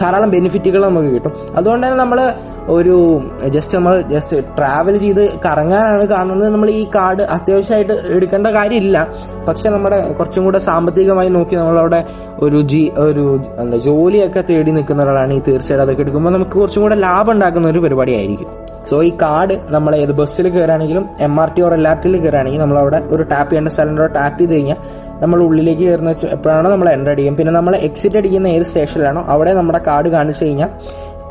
ധാരാളം 0.04 0.32
ബെനിഫിറ്റുകൾ 0.38 0.82
നമുക്ക് 0.90 1.12
കിട്ടും. 1.16 1.34
അതുകൊണ്ട് 1.60 1.86
തന്നെ 1.86 2.00
നമ്മൾ 2.04 2.20
ഒരു 2.74 2.96
ജസ്റ്റ് 3.54 3.74
നമ്മൾ 3.78 3.94
ജസ്റ്റ് 4.12 4.38
ട്രാവൽ 4.58 4.96
ചെയ്ത് 5.04 5.22
കറങ്ങാനാണ് 5.46 6.06
കാണുന്നത്. 6.14 6.50
നമ്മൾ 6.54 6.70
ഈ 6.80 6.84
കാർഡ് 6.96 7.24
അത്യാവശ്യമായിട്ട് 7.36 7.96
എടുക്കേണ്ട 8.18 8.48
കാര്യമില്ല. 8.58 8.98
പക്ഷെ 9.48 9.68
നമ്മുടെ 9.76 10.00
കുറച്ചും 10.20 10.44
കൂടെ 10.48 10.60
സാമ്പത്തികമായി 10.70 11.32
നോക്കി 11.38 11.56
നമ്മളവിടെ 11.62 12.02
ഒരു 12.46 12.60
ജി 12.72 12.84
ഒരു 13.08 13.26
എന്താ 13.64 13.80
ജോലിയൊക്കെ 13.90 14.44
തേടി 14.52 14.74
നിൽക്കുന്ന 14.80 15.04
ഒരാളാണ് 15.08 15.34
ഈ 15.40 15.44
തീർച്ചയായിട്ടും 15.50 15.86
അതൊക്കെ 15.88 16.06
എടുക്കുമ്പോൾ 16.08 16.34
നമുക്ക് 16.38 16.56
കുറച്ചും 16.64 16.84
കൂടെ 16.88 17.00
ലാഭം 17.08 17.34
ഉണ്ടാക്കുന്ന 17.36 17.74
ഒരു 17.74 17.82
പരിപാടിയായിരിക്കും. 17.88 18.50
സോ 18.90 18.96
ഈ 19.04 19.12
കാർഡ് 19.22 19.56
നമ്മൾ 19.70 19.92
ഏത് 19.96 20.14
ബസ്സിൽ 20.14 20.46
കയറുകയാണെങ്കിലും 20.48 21.06
M 21.20 21.36
R 21.40 21.50
T 21.56 21.62
or 21.62 21.74
L 21.74 21.88
R 21.88 21.98
ടിയിൽ 22.02 22.16
കയറുകയാണെങ്കിൽ 22.18 22.62
നമ്മൾ 22.62 22.78
അവിടെ 22.78 23.00
ഒരു 23.10 23.24
ടാപ്പ് 23.30 23.52
ചെയ്യേണ്ട 23.52 23.70
സ്ഥലം 23.70 23.96
ടാപ്പ് 24.16 24.40
ചെയ്ത് 24.40 24.54
കഴിഞ്ഞാൽ 24.54 24.80
നമ്മൾ 25.22 25.40
ഉള്ളിലേക്ക് 25.42 25.84
കയറുന്ന 25.84 26.12
എപ്പോഴാണോ 26.36 26.70
നമ്മൾ 26.70 26.88
എന്റർ 26.90 27.12
അടിക്കും. 27.12 27.36
പിന്നെ 27.36 27.52
നമ്മൾ 27.52 27.74
എക്സിറ്റ് 27.88 28.18
അടിക്കുന്ന 28.18 28.48
ഏത് 28.48 28.66
സ്റ്റേഷനിലാണോ 28.70 29.22
അവിടെ 29.28 29.52
നമ്മുടെ 29.54 29.80
കാർഡ് 29.88 30.10
കാണിച്ചു 30.10 30.44
കഴിഞ്ഞാൽ 30.46 30.70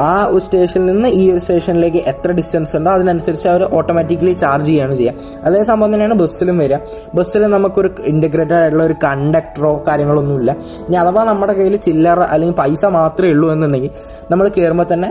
ആ 0.02 0.26
ഒരു 0.26 0.38
സ്റ്റേഷനിൽ 0.38 0.86
നിന്ന് 0.86 1.08
ഈ 1.12 1.30
ഒരു 1.30 1.38
സ്റ്റേഷനിലേക്ക് 1.38 2.00
എത്ര 2.06 2.30
ഡിസ്റ്റൻസ് 2.30 2.76
ഉണ്ടോ 2.76 2.90
അതിനനുസരിച്ച് 2.90 3.48
അവർ 3.48 3.62
ഓട്ടോമാറ്റിക്കലി 3.72 4.32
ചാർജ് 4.34 4.66
ചെയ്യുകയാണ് 4.66 4.94
ചെയ്യുക. 4.96 5.14
അതേ 5.44 5.62
സംഭവം 5.62 5.90
തന്നെയാണ് 5.94 6.14
ബസ്സിലും 6.14 6.58
വരിക. 6.58 6.78
ബസ്സിൽ 7.14 7.42
നമുക്കൊരു 7.46 7.90
ഇന്റഗ്രേറ്റഡ് 8.04 8.58
ആയിട്ടുള്ള 8.58 8.84
ഒരു 8.84 8.96
കണ്ടക്ടറോ 9.04 9.84
കാര്യങ്ങളൊന്നുമില്ല 9.88 10.50
ഇനി 10.86 10.96
അഥവാ 10.96 11.24
നമ്മുടെ 11.24 11.52
കയ്യിൽ 11.52 11.76
ചില്ലറ 11.86 12.20
അല്ലെങ്കിൽ 12.32 12.56
പൈസ 12.56 12.84
മാത്രമേ 12.98 13.30
ഉള്ളൂ 13.30 13.52
എന്നുണ്ടെങ്കിൽ 13.52 13.92
നമ്മൾ 14.30 14.48
കയറുമ്പോൾ 14.48 14.86
തന്നെ 14.92 15.08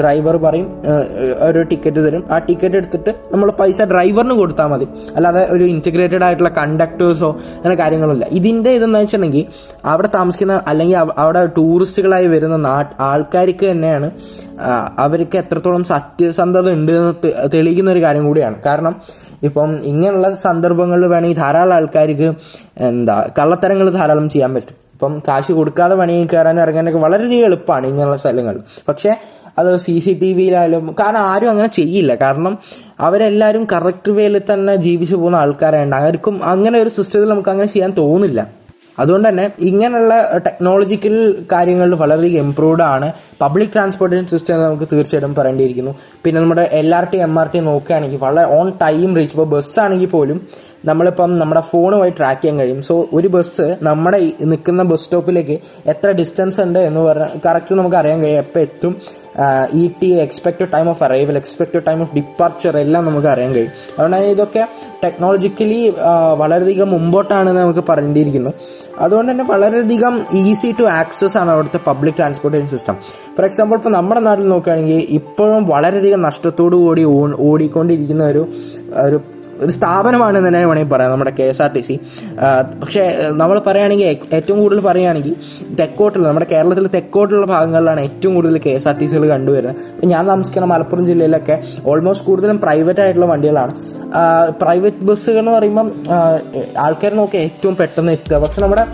ഡ്രൈവർ 0.00 0.36
പറയും 0.36 0.68
ഒരു 1.42 1.62
ടിക്കറ്റ് 1.70 2.00
തരും. 2.06 2.24
ആ 2.30 2.38
ടിക്കറ്റ് 2.38 2.76
എടുത്തിട്ട് 2.76 3.10
നമ്മൾ 3.32 3.50
പൈസ 3.60 3.82
ഡ്രൈവറിന് 3.92 4.34
കൊടുത്താൽ 4.34 4.66
മതി. 4.66 4.86
അല്ലാതെ 5.16 5.46
ഒരു 5.50 5.64
ഇന്റഗ്രേറ്റഡ് 5.64 6.24
ആയിട്ടുള്ള 6.24 6.52
കണ്ടക്ടേഴ്സോ 6.60 7.30
അങ്ങനെ 7.56 7.74
കാര്യങ്ങളില്ല 7.74 8.24
ഇതിന്റെ 8.30 8.70
ഇതെന്ന് 8.70 8.98
വെച്ചിട്ടുണ്ടെങ്കിൽ 8.98 9.44
അവിടെ 9.84 10.08
താമസിക്കുന്ന 10.14 10.62
അല്ലെങ്കിൽ 10.66 10.96
അവ- 10.96 11.14
അവിടെ 11.18 11.42
ടൂറിസ്റ്റുകളായി 11.58 12.26
വരുന്ന 12.26 12.54
ആൾക്കാർക്ക് 13.08 13.66
തന്നെയാണ് 13.70 14.05
ആ, 14.60 14.96
അവർക്ക് 14.98 15.38
എത്രത്തോളം 15.38 15.84
സത്യസന്ധത 15.84 16.70
ഉണ്ട് 16.70 16.92
എന്ന് 16.92 17.32
തെളിയിക്കുന്ന 17.54 17.90
ഒരു 17.90 18.02
കാര്യം 18.02 18.24
കൂടിയാണ്. 18.24 18.62
കാരണം 18.62 18.96
ഇപ്പം 19.42 19.76
ഇങ്ങനെയുള്ള 19.76 20.34
സന്ദർഭങ്ങളിൽ 20.34 21.06
വേണമെങ്കിൽ 21.06 21.36
ധാരാളം 21.36 21.74
ആൾക്കാർക്ക് 21.74 22.34
എന്താ 22.78 23.28
കള്ളത്തരങ്ങൾ 23.38 23.90
ധാരാളം 23.90 24.28
ചെയ്യാൻ 24.28 24.54
പറ്റും. 24.54 24.76
ഇപ്പം 24.92 25.22
കാശ് 25.28 25.52
കൊടുക്കാതെ 25.52 25.94
പണിയിൽ 25.94 26.28
കയറാൻ 26.32 26.60
ഇറങ്ങാനൊക്കെ 26.60 26.98
വളരെയധികം 26.98 27.44
എളുപ്പമാണ് 27.44 27.86
ഇങ്ങനെയുള്ള 27.86 28.16
സ്ഥലങ്ങൾ. 28.16 28.60
പക്ഷെ 28.88 29.16
അത് 29.58 29.76
സി 29.76 30.00
സി 30.00 30.18
ടി 30.22 30.32
വിയിലായാലും 30.32 30.96
കാരണം 31.00 31.18
ആരും 31.18 31.50
അങ്ങനെ 31.50 31.68
ചെയ്യില്ല. 31.68 32.14
കാരണം 32.14 32.58
അവരെല്ലാവരും 33.00 33.66
കറക്റ്റ് 33.72 34.10
വേയിൽ 34.10 34.40
തന്നെ 34.52 34.76
ജീവിച്ചു 34.76 35.16
പോകുന്ന 35.16 35.36
ആൾക്കാരാണ് 35.36 35.94
ആർക്കും 35.94 36.44
അങ്ങനെ 36.44 36.78
ഒരു 36.78 36.88
സിസ്റ്റത്തിൽ 36.88 37.28
നമുക്ക് 37.28 37.48
അങ്ങനെ 37.48 37.68
ചെയ്യാൻ 37.68 37.92
തോന്നില്ല. 37.98 38.65
അതുകൊണ്ട് 38.98 39.28
തന്നെ 39.28 39.44
ഇങ്ങനെയുള്ള 39.70 40.14
ടെക്നോളജിക്കൽ 40.46 41.16
കാര്യങ്ങളിൽ 41.52 41.94
വളരെയധികം 41.94 42.44
ഇംപ്രൂവ്ഡ് 42.46 42.82
ആണ്. 42.82 43.08
പബ്ലിക് 43.40 43.72
ട്രാൻസ്പോർട്ടേഷൻ 43.72 44.26
സിസ്റ്റം 44.26 44.62
നമുക്ക് 44.62 44.86
തീർച്ചയായിട്ടും 44.92 45.34
പറയേണ്ടിയിരിക്കുന്നു. 45.34 45.92
പിന്നെ 46.24 46.40
നമ്മുടെ 46.40 46.64
L 46.72 46.94
R 46.94 47.06
T 47.12 47.18
M 47.18 47.38
R 47.38 47.48
T 47.54 47.58
നോക്കുകയാണെങ്കിൽ 47.70 48.18
വളരെ 48.18 48.46
ഓൺ 48.58 48.72
ടൈം 48.82 49.16
റീച്ച് 49.16 49.34
ഇപ്പോൾ 49.36 49.48
ബസ് 49.56 49.80
ആണെങ്കിൽ 49.80 50.10
പോലും 50.16 50.40
നമ്മളിപ്പം 50.84 51.38
നമ്മുടെ 51.38 51.60
ഫോണുമായി 51.60 52.10
ട്രാക്ക് 52.10 52.42
ചെയ്യാൻ 52.42 52.60
കഴിയും. 52.60 52.82
സോ 52.82 53.08
ഒരു 53.12 53.28
ബസ് 53.28 53.76
നമ്മുടെ 53.82 54.30
നിൽക്കുന്ന 54.42 54.82
ബസ് 54.82 55.04
സ്റ്റോപ്പിലേക്ക് 55.04 55.58
എത്ര 55.86 56.10
ഡിസ്റ്റൻസ് 56.10 56.60
ഉണ്ട് 56.60 56.78
എന്ന് 56.78 57.00
പറഞ്ഞാൽ 57.00 57.40
കറക്റ്റ് 57.46 57.74
നമുക്ക് 57.74 57.96
അറിയാൻ 57.96 58.22
കഴിയും 58.22 58.38
എപ്പോൾ 58.38 58.60
എത്തും. 58.60 58.94
E 59.74 59.90
T 60.02 60.06
expected 60.06 60.72
time 60.72 60.88
of 60.90 61.02
arrival 61.02 61.36
expected 61.36 61.86
time 61.86 62.02
of 62.02 62.14
departure 62.14 62.78
എല്ലാം 62.78 63.04
നമുക്ക് 63.04 63.26
അറിയാൻ 63.26 63.54
കഴിയും. 63.54 63.72
അതുകൊണ്ട് 63.98 64.16
തന്നെ 64.16 64.30
ഇതൊക്കെ 64.30 64.68
ടെക്നോളജിക്കലി 65.04 65.94
വളരെയധികം 66.36 66.90
മുമ്പോട്ടാണെന്ന് 66.90 67.60
നമുക്ക് 67.60 67.84
പറഞ്ഞിരിക്കുന്നു. 67.88 68.52
അതുകൊണ്ട് 69.00 69.32
തന്നെ 69.32 69.44
വളരെയധികം 69.44 70.26
ഈസി 70.32 70.74
ടു 70.78 70.82
ആക്സസ് 70.82 71.36
ആണ് 71.36 71.50
അവിടുത്തെ 71.50 71.80
public 71.86 72.14
transportation 72.14 72.66
system 72.66 72.96
for 73.36 73.44
example 73.44 73.76
ഇപ്പോൾ 73.76 73.90
നമ്മുടെ 73.90 74.20
നാട്ടിൽ 74.20 74.48
നോക്കുകയാണെങ്കിൽ 74.48 75.06
ഇപ്പോഴും 75.10 75.66
വളരെയധികം 75.66 76.22
നഷ്ടത്തോടു 76.22 76.76
കൂടി 76.76 77.04
ഓടിക്കൊണ്ടിരിക്കുന്ന 77.48 78.24
ഒരു 78.24 78.48
ഒരു 78.94 79.20
ഒരു 79.64 79.72
സ്ഥാപനമാണ് 79.78 80.36
എന്ന് 80.38 80.48
തന്നെ 80.48 80.60
വേണമെങ്കിൽ 80.60 80.92
പറയാം 80.94 81.12
നമ്മുടെ 81.14 81.32
K 81.38 81.46
S 81.52 81.62
R 81.64 81.70
T 81.74 81.82
C. 81.88 81.94
പക്ഷേ 82.82 83.04
നമ്മൾ 83.42 83.56
പറയുകയാണെങ്കിൽ 83.66 84.08
ഏറ്റവും 84.38 84.58
കൂടുതൽ 84.62 84.82
പറയുകയാണെങ്കിൽ 84.88 85.34
തെക്കോട്ടുള്ള 85.80 86.26
നമ്മുടെ 86.28 86.48
കേരളത്തിലെ 86.52 86.90
തെക്കോട്ടുള്ള 86.96 87.46
ഭാഗങ്ങളിലാണ് 87.54 88.00
ഏറ്റവും 88.08 88.34
കൂടുതൽ 88.34 88.58
കെ 88.66 88.74
എസ് 88.78 88.88
ആർ 88.92 88.96
ടി 89.00 89.08
സികൾ 89.12 89.26
കണ്ടുവരുന്നത്. 89.34 90.06
ഞാൻ 90.12 90.22
താമസിക്കുന്ന 90.30 90.68
മലപ്പുറം 90.74 91.04
ജില്ലയിലൊക്കെ 91.10 91.58
ഓൾമോസ്റ്റ് 91.92 92.26
കൂടുതലും 92.30 92.60
പ്രൈവറ്റ് 92.64 93.02
ആയിട്ടുള്ള 93.04 93.28
വണ്ടികളാണ്. 93.32 93.74
പ്രൈവറ്റ് 94.60 95.04
ബസ്സുകൾ 95.08 95.40
എന്ന് 95.40 95.52
പറയുമ്പം 95.56 95.88
ആൾക്കാർ 96.84 97.12
നോക്കി 97.20 97.36
ഏറ്റവും 97.36 97.74
പെട്ടെന്ന് 97.80 98.12
എത്തുക. 98.16 98.36
പക്ഷെ 98.44 98.60
നമ്മുടെ 98.64 98.84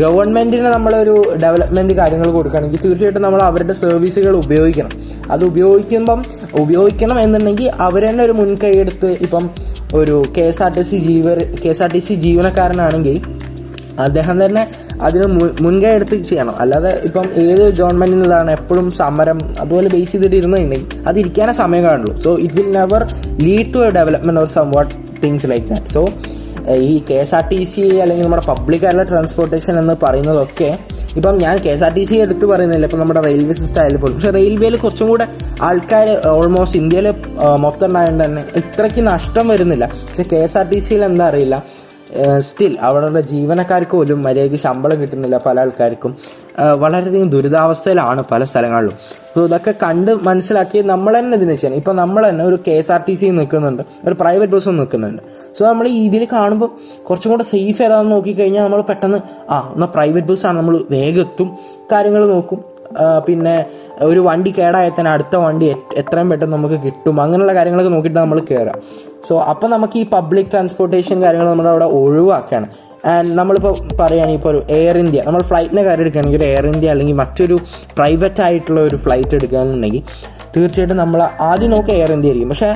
ഗവൺമെന്റിന് 0.00 0.68
നമ്മളൊരു 0.74 1.14
ഡെവലപ്മെന്റ് 1.42 1.94
കാര്യങ്ങൾ 2.00 2.28
കൊടുക്കുകയാണെങ്കിൽ 2.36 2.80
തീർച്ചയായിട്ടും 2.84 3.22
നമ്മൾ 3.26 3.40
അവരുടെ 3.48 3.74
സർവീസുകൾ 3.80 4.34
ഉപയോഗിക്കണം. 4.42 4.92
അത് 5.34 5.42
ഉപയോഗിക്കുമ്പം 5.44 6.20
ഉപയോഗിക്കണം 6.62 7.18
എന്നുണ്ടെങ്കിൽ 7.20 7.70
അവർ 7.86 8.04
ഒരു 8.26 8.34
മുൻകൈ 8.40 8.72
എടുത്ത് 8.82 9.10
ഇപ്പം 9.26 9.44
ഒരു 9.98 10.16
K 10.36 10.44
S 10.50 10.62
R 10.64 10.70
T 10.76 10.82
C 10.90 10.98
ജീവ 11.06 11.34
K 11.62 11.68
S 11.72 11.82
R 11.84 11.90
T 11.94 12.00
C 12.06 12.14
ജീവനക്കാരനാണെങ്കിൽ 12.24 13.16
അദ്ദേഹം 14.04 14.36
തന്നെ 14.42 14.62
അതിന് 15.06 15.26
മുൻ 15.36 15.48
മുൻകൈ 15.64 15.90
എടുത്ത് 15.98 16.16
ചെയ്യണം. 16.28 16.54
അല്ലാതെ 16.62 16.90
ഇപ്പം 17.08 17.26
ഏത് 17.44 17.64
ഗവൺമെന്റിനുള്ളതാണ് 17.78 18.50
എപ്പോഴും 18.58 18.86
സമരം 19.00 19.38
അതുപോലെ 19.62 19.88
ബേസ് 19.94 20.12
ചെയ്തിട്ട് 20.12 20.36
ഇരുന്നുണ്ടെങ്കിൽ 20.40 20.82
അത് 21.08 21.16
ഇരിക്കാനേ 21.22 21.54
സമയം 21.62 21.82
കാണുള്ളൂ. 21.88 22.14
So 22.24 22.32
it 22.44 22.56
will 22.58 22.70
never 22.78 23.02
lead 23.46 23.68
to 23.74 23.82
a 23.86 23.90
development 23.98 24.40
or 24.42 24.48
some 24.56 24.70
what 24.76 24.92
things 25.24 25.48
like 25.52 25.66
that 25.72 25.92
so 25.96 26.02
ഈ 26.90 26.94
K 27.10 27.18
S 27.24 27.34
R 27.38 27.44
T 27.52 27.60
C 27.72 27.84
അല്ലെങ്കിൽ 28.04 28.24
നമ്മുടെ 28.24 28.46
പബ്ലിക് 28.52 28.84
ആയിട്ടുള്ള 28.86 29.06
ട്രാൻസ്പോർട്ടേഷൻ 29.12 29.74
എന്ന് 29.78 29.96
പറയുന്നതൊക്കെ 30.02 30.70
ഇപ്പം 31.18 31.34
ഞാൻ 31.44 31.56
K 31.64 31.70
S 31.74 31.84
R 31.86 31.92
T 31.96 32.04
C 32.08 32.16
എടുത്ത് 32.24 32.44
പറയുന്നില്ല 32.50 32.86
ഇപ്പം 32.88 33.00
നമ്മുടെ 33.02 33.22
റെയിൽവേ 33.26 33.54
സിസ്റ്റം 33.60 33.80
ആയാലും 33.82 34.00
പോലും. 34.02 34.14
പക്ഷെ 34.18 34.32
റെയിൽവേയിൽ 34.38 34.76
കുറച്ചും 34.84 35.08
കൂടെ 35.12 35.26
ആൾക്കാർ 35.68 36.08
ഓൾമോസ്റ്റ് 36.38 36.78
ഇന്ത്യയിൽ 36.82 37.08
മൊത്തം 37.64 37.86
ഉണ്ടായതുകൊണ്ട് 37.88 38.24
തന്നെ 38.24 38.42
ഇത്രയ്ക്ക് 38.60 39.04
നഷ്ടം 39.12 39.48
വരുന്നില്ല. 39.52 39.86
പക്ഷെ 40.08 40.26
കെ 40.32 40.40
എസ് 40.46 40.58
ആർ 40.60 40.66
ടി 40.72 40.78
സിയിൽ 40.88 41.04
എന്താ 41.10 41.26
അറിയില്ല. 41.30 41.56
സ്റ്റിൽ 42.46 42.72
അവിടെയുള്ള 42.86 43.20
ജീവനക്കാർക്ക് 43.32 43.94
പോലും 43.98 44.20
മര്യാദയ്ക്ക് 44.26 44.60
ശമ്പളം 44.66 44.96
കിട്ടുന്നില്ല 45.02 45.36
പല 45.46 45.60
ആൾക്കാർക്കും. 45.64 46.12
വളരെയധികം 46.82 47.28
ദുരിതാവസ്ഥയിലാണ് 47.34 48.20
പല 48.30 48.44
സ്ഥലങ്ങളിലും. 48.50 48.96
അപ്പോൾ 49.28 49.44
ഇതൊക്കെ 49.48 49.72
കണ്ട് 49.84 50.10
മനസ്സിലാക്കി 50.28 50.78
നമ്മൾ 50.92 51.12
തന്നെ 51.18 51.36
ഇതിന് 51.38 51.54
ചെയ്യണം. 51.60 51.76
ഇപ്പൊ 51.82 51.92
നമ്മൾ 52.02 52.22
തന്നെ 52.28 52.44
ഒരു 52.50 52.56
K 52.66 52.74
S 52.80 52.90
R 52.94 53.00
T 53.08 53.14
C 53.20 53.26
നിൽക്കുന്നുണ്ട്. 53.40 53.82
ഒരു 54.06 54.14
പ്രൈവറ്റ് 54.22 54.52
ബസ്സും 54.54 54.76
നിൽക്കുന്നുണ്ട്. 54.80 55.22
സോ 55.56 55.62
നമ്മൾ 55.70 55.86
ഇതിൽ 56.06 56.24
കാണുമ്പോൾ 56.32 56.70
കുറച്ചും 57.08 57.30
കൂടെ 57.32 57.46
സേഫ് 57.52 57.80
ഏതാണെന്ന് 57.86 58.14
നോക്കിക്കഴിഞ്ഞാൽ 58.16 58.64
നമ്മൾ 58.66 58.82
പെട്ടെന്ന് 58.90 59.20
ആ 59.54 59.58
എന്നാൽ 59.74 59.90
പ്രൈവറ്റ് 59.96 60.28
ബസ്സാണ് 60.32 60.58
നമ്മൾ 60.60 60.76
വേഗത്തും 60.96 61.50
കാര്യങ്ങൾ 61.92 62.24
നോക്കും. 62.34 62.60
പിന്നെ 63.26 63.54
ഒരു 64.10 64.20
വണ്ടി 64.26 64.50
കേടായാൽ 64.58 64.92
തന്നെ 64.98 65.10
അടുത്ത 65.16 65.36
വണ്ടി 65.46 65.66
എത്രയും 66.00 66.28
പെട്ടെന്ന് 66.30 66.54
നമുക്ക് 66.56 66.78
കിട്ടും. 66.84 67.16
അങ്ങനെയുള്ള 67.24 67.52
കാര്യങ്ങളൊക്കെ 67.58 67.92
നോക്കിയിട്ട് 67.94 68.18
നമ്മൾ 68.20 68.38
കയറാം 68.50 68.78
സോ 69.26 69.34
അപ്പം 69.52 69.68
നമുക്ക് 69.74 69.96
ഈ 70.02 70.04
പബ്ലിക് 70.14 70.50
ട്രാൻസ്പോർട്ടേഷൻ 70.52 71.16
കാര്യങ്ങൾ 71.24 71.48
നമ്മുടെ 71.50 71.70
അവിടെ 71.74 71.88
ഒഴിവാക്കുകയാണ്. 71.98 72.68
ആൻഡ് 73.12 73.32
നമ്മളിപ്പോൾ 73.38 73.74
പറയുകയാണെങ്കിൽ 74.00 74.40
ഇപ്പോൾ 74.40 74.56
എയർ 74.78 74.96
ഇന്ത്യ 75.02 75.20
നമ്മൾ 75.26 75.42
ഫ്ലൈറ്റിനെ 75.50 75.82
കാര്യം 75.82 76.04
എടുക്കുകയാണെങ്കിൽ 76.04 76.40
ഒരു 76.40 76.46
എയർ 76.50 76.66
ഇന്ത്യ 76.66 76.94
അല്ലെങ്കിൽ 76.94 77.16
മറ്റൊരു 77.22 77.58
പ്രൈവറ്റ് 77.98 78.42
ആയിട്ടുള്ള 78.46 78.80
ഒരു 78.80 78.96
ഫ്ലൈറ്റ് 78.96 79.34
എടുക്കുകയാണെന്നുണ്ടെങ്കിൽ 79.38 80.02
തീർച്ചയായിട്ടും 80.56 80.96
നമ്മൾ 80.96 81.20
ആദ്യം 81.50 81.70
നോക്കുക 81.70 81.94
എയർ 81.94 82.12
ഇന്ത്യ 82.16 82.30
ആയിരിക്കും. 82.30 82.50
പക്ഷേ 82.50 82.70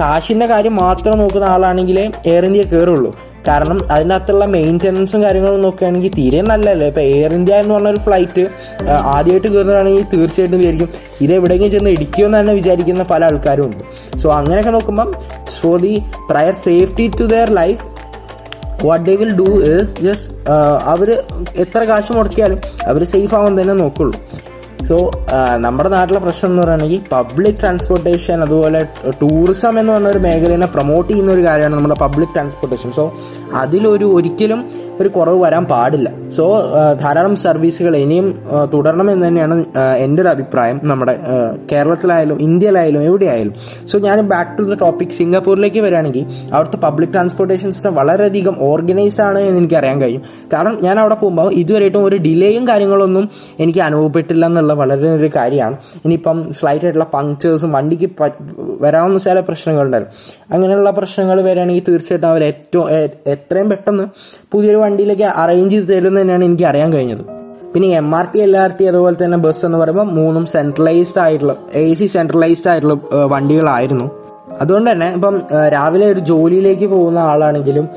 കാശിന്റെ 0.00 0.46
കാര്യം 0.50 0.76
മാത്രം 0.76 1.18
നോക്കുന്ന 1.18 1.46
ആളാണെങ്കിലേ 1.54 2.04
എയർ 2.32 2.44
ഇന്ത്യ 2.48 2.64
കയറുള്ളൂ 2.72 3.10
കാരണം 3.48 3.78
അതിനകത്തുള്ള 3.94 4.44
മെയിന്റനൻസും 4.54 5.20
കാര്യങ്ങളും 5.24 5.60
നോക്കുകയാണെങ്കിൽ 5.64 6.12
തീരെ 6.16 6.40
നല്ലതല്ലേ. 6.50 6.86
ഇപ്പോൾ 6.92 7.00
എയർ 7.00 7.32
ഇന്ത്യ 7.36 7.60
എന്ന് 7.62 7.74
പറഞ്ഞ 7.74 7.88
ഒരു 7.88 8.00
ഫ്ലൈറ്റ് 8.06 8.44
ആദ്യമായിട്ട് 9.14 9.48
കയറുന്നതാണെങ്കിൽ 9.48 10.06
തീർച്ചയായിട്ടും 10.14 10.58
വിചാരിക്കും 10.62 10.88
ഇത് 11.24 11.32
എവിടെയെങ്കിലും 11.32 11.72
ചെന്ന് 11.74 11.90
ഇടിക്കുമെന്ന് 11.90 12.38
തന്നെ 12.40 12.54
വിചാരിക്കുന്ന 12.54 13.02
പല 13.12 13.24
ആൾക്കാരും 13.24 13.66
ഉണ്ട്. 13.68 13.82
സോ 14.22 14.28
അങ്ങനെയൊക്കെ 14.38 14.70
നോക്കുമ്പം 14.70 15.10
for 15.58 15.76
the 15.86 15.94
prior 16.30 16.56
safety 16.66 17.06
to 17.20 17.26
their 17.34 17.50
life 17.60 17.84
what 18.84 19.06
they 19.06 19.14
will 19.14 19.36
do 19.36 19.44
is 19.44 20.02
just 20.02 20.50
അവർ 20.84 21.24
എത്ര 21.56 21.84
കാശ് 21.84 22.12
മുടക്കിയാലും 22.12 22.60
അവർ 22.86 23.04
സേഫ് 23.04 23.34
ആവാൻ 23.34 23.60
തന്നെ 23.60 23.74
നോക്കുള്ളൂ. 23.74 24.18
സോ 24.88 25.10
നമ്മുടെ 25.56 25.88
നാട്ടിലെ 25.88 26.20
പ്രശ്നം 26.20 26.50
എന്ന് 26.50 26.62
പറയുകയാണെങ്കിൽ 26.62 27.00
പബ്ലിക് 27.10 27.54
ട്രാൻസ്പോർട്ടേഷൻ 27.54 28.42
അതുപോലെ 28.42 28.86
ടൂറിസം 29.22 29.78
എന്ന് 29.78 29.92
പറഞ്ഞ 29.92 30.06
ഒരു 30.06 30.18
മേഖലയെ 30.18 30.66
പ്രൊമോട്ട് 30.66 31.08
ചെയ്യുന്ന 31.12 31.32
ഒരു 31.32 31.46
കാര്യമാണ് 31.46 31.74
നമ്മുടെ 31.74 31.94
പബ്ലിക് 31.94 32.28
ട്രാൻസ്പോർട്ടേഷൻ 32.28 32.92
സോ 32.92 33.12
അതിലൊരു 33.54 34.04
ഒരിക്കലും 34.04 34.85
ഒരു 35.00 35.08
കുറവ് 35.08 35.38
വരാൻ 35.44 35.64
പാടില്ല. 35.64 36.08
സോ 36.36 36.44
ധാരാളം 37.02 37.36
സർവീസുകൾ 37.36 37.96
ഇനിയും 37.96 38.28
തുടരണം 38.74 38.96
തുടരണമെന്ന് 38.96 39.26
തന്നെയാണ് 39.26 39.56
എന്റെ 40.04 40.20
ഒരു 40.22 40.28
അഭിപ്രായം 40.28 40.76
നമ്മുടെ 40.90 41.14
കേരളത്തിലായാലും 41.72 42.38
ഇന്ത്യയിലായാലും 42.46 43.02
എവിടെയായാലും. 43.08 43.54
സോ 43.90 43.96
ഞാൻ 43.98 44.20
ബാക്ക് 44.32 44.52
ടു 44.58 44.62
ദ 44.62 44.74
ടോപ്പിക് 44.74 45.14
സിംഗപ്പൂരിലേക്ക് 45.18 45.80
വരികയാണെങ്കിൽ 45.86 46.24
അവിടുത്തെ 46.54 46.78
പബ്ലിക് 46.84 47.12
ട്രാൻസ്പോർട്ടേഷൻ 47.14 47.70
സിസ്റ്റം 47.72 47.94
വളരെയധികം 47.94 48.56
ഓർഗനൈസ് 48.68 49.20
ആണ് 49.26 49.40
എന്ന് 49.48 49.60
എനിക്ക് 49.60 49.76
അറിയാൻ 49.80 49.98
കഴിയും. 50.02 50.22
കാരണം 50.52 50.78
ഞാൻ 50.86 50.98
അവിടെ 51.02 51.14
പോകുമ്പോൾ 51.14 51.52
ഇതുവരെയായിട്ടും 51.62 52.04
ഒരു 52.04 52.16
ഡിലേയും 52.26 52.64
കാര്യങ്ങളൊന്നും 52.68 53.26
എനിക്ക് 53.64 53.82
അനുഭവപ്പെട്ടില്ല 53.88 54.46
എന്നുള്ള 54.46 54.72
വളരെ 54.82 55.10
ഒരു 55.18 55.30
കാര്യമാണ്. 55.36 55.76
ഇനിയിപ്പം 56.04 56.40
സ്ലൈറ്റ് 56.58 56.84
ആയിട്ടുള്ള 56.84 57.08
പങ്ക്ചേഴ്സും 57.16 57.72
വണ്ടിക്ക് 57.78 58.08
വരാവുന്ന 58.84 59.18
ചില 59.26 59.40
പ്രശ്നങ്ങളുണ്ടായിരുന്നു. 59.40 60.14
അങ്ങനെയുള്ള 60.54 60.90
പ്രശ്നങ്ങൾ 60.90 61.36
വരികയാണെങ്കിൽ 61.48 61.86
തീർച്ചയായിട്ടും 61.88 62.28
അവർ 62.28 62.42
ഏറ്റവും 62.50 62.86
എത്രയും 63.34 63.70
പെട്ടെന്ന് 63.70 64.04
പുതിയൊരു 64.52 64.78
വണ്ടിയിലേക്ക് 64.84 65.28
അറേഞ്ച് 65.42 65.74
ചെയ്ത് 65.74 65.88
തരുമെന്ന് 65.92 66.20
തന്നെയാണ് 66.20 66.44
എനിക്ക് 66.44 66.66
അറിയാൻ 66.70 66.90
കഴിഞ്ഞത്. 66.92 67.24
പിന്നെ 67.72 67.88
M 68.00 68.10
R 68.18 68.26
T 68.32 68.38
L 68.40 68.52
R 68.56 68.70
T 68.76 68.84
അതുപോലെ 68.90 69.16
തന്നെ 69.24 69.38
ബസ് 69.46 69.64
എന്ന് 69.66 69.78
പറയുമ്പോൾ 69.78 70.06
മൂന്നും 70.18 70.44
സെൻട്രലൈസ്ഡ് 70.46 71.20
ആയിട്ടുള്ള 71.24 71.54
എ 71.80 71.82
സി 71.94 72.06
സെൻട്രലൈസ്ഡ് 72.14 72.70
ആയിട്ടുള്ള 72.72 72.94
വണ്ടികളായിരുന്നു. 73.32 74.06
അതുകൊണ്ട് 74.60 74.88
തന്നെ 74.90 75.08
ഇപ്പം 75.16 75.34
രാവിലെ 75.74 76.06
ഒരു 76.12 76.20
ജോലിയിലേക്ക് 76.28 76.86
പോകുന്ന 76.92 77.18
ആളാണെങ്കിലും 77.30 77.88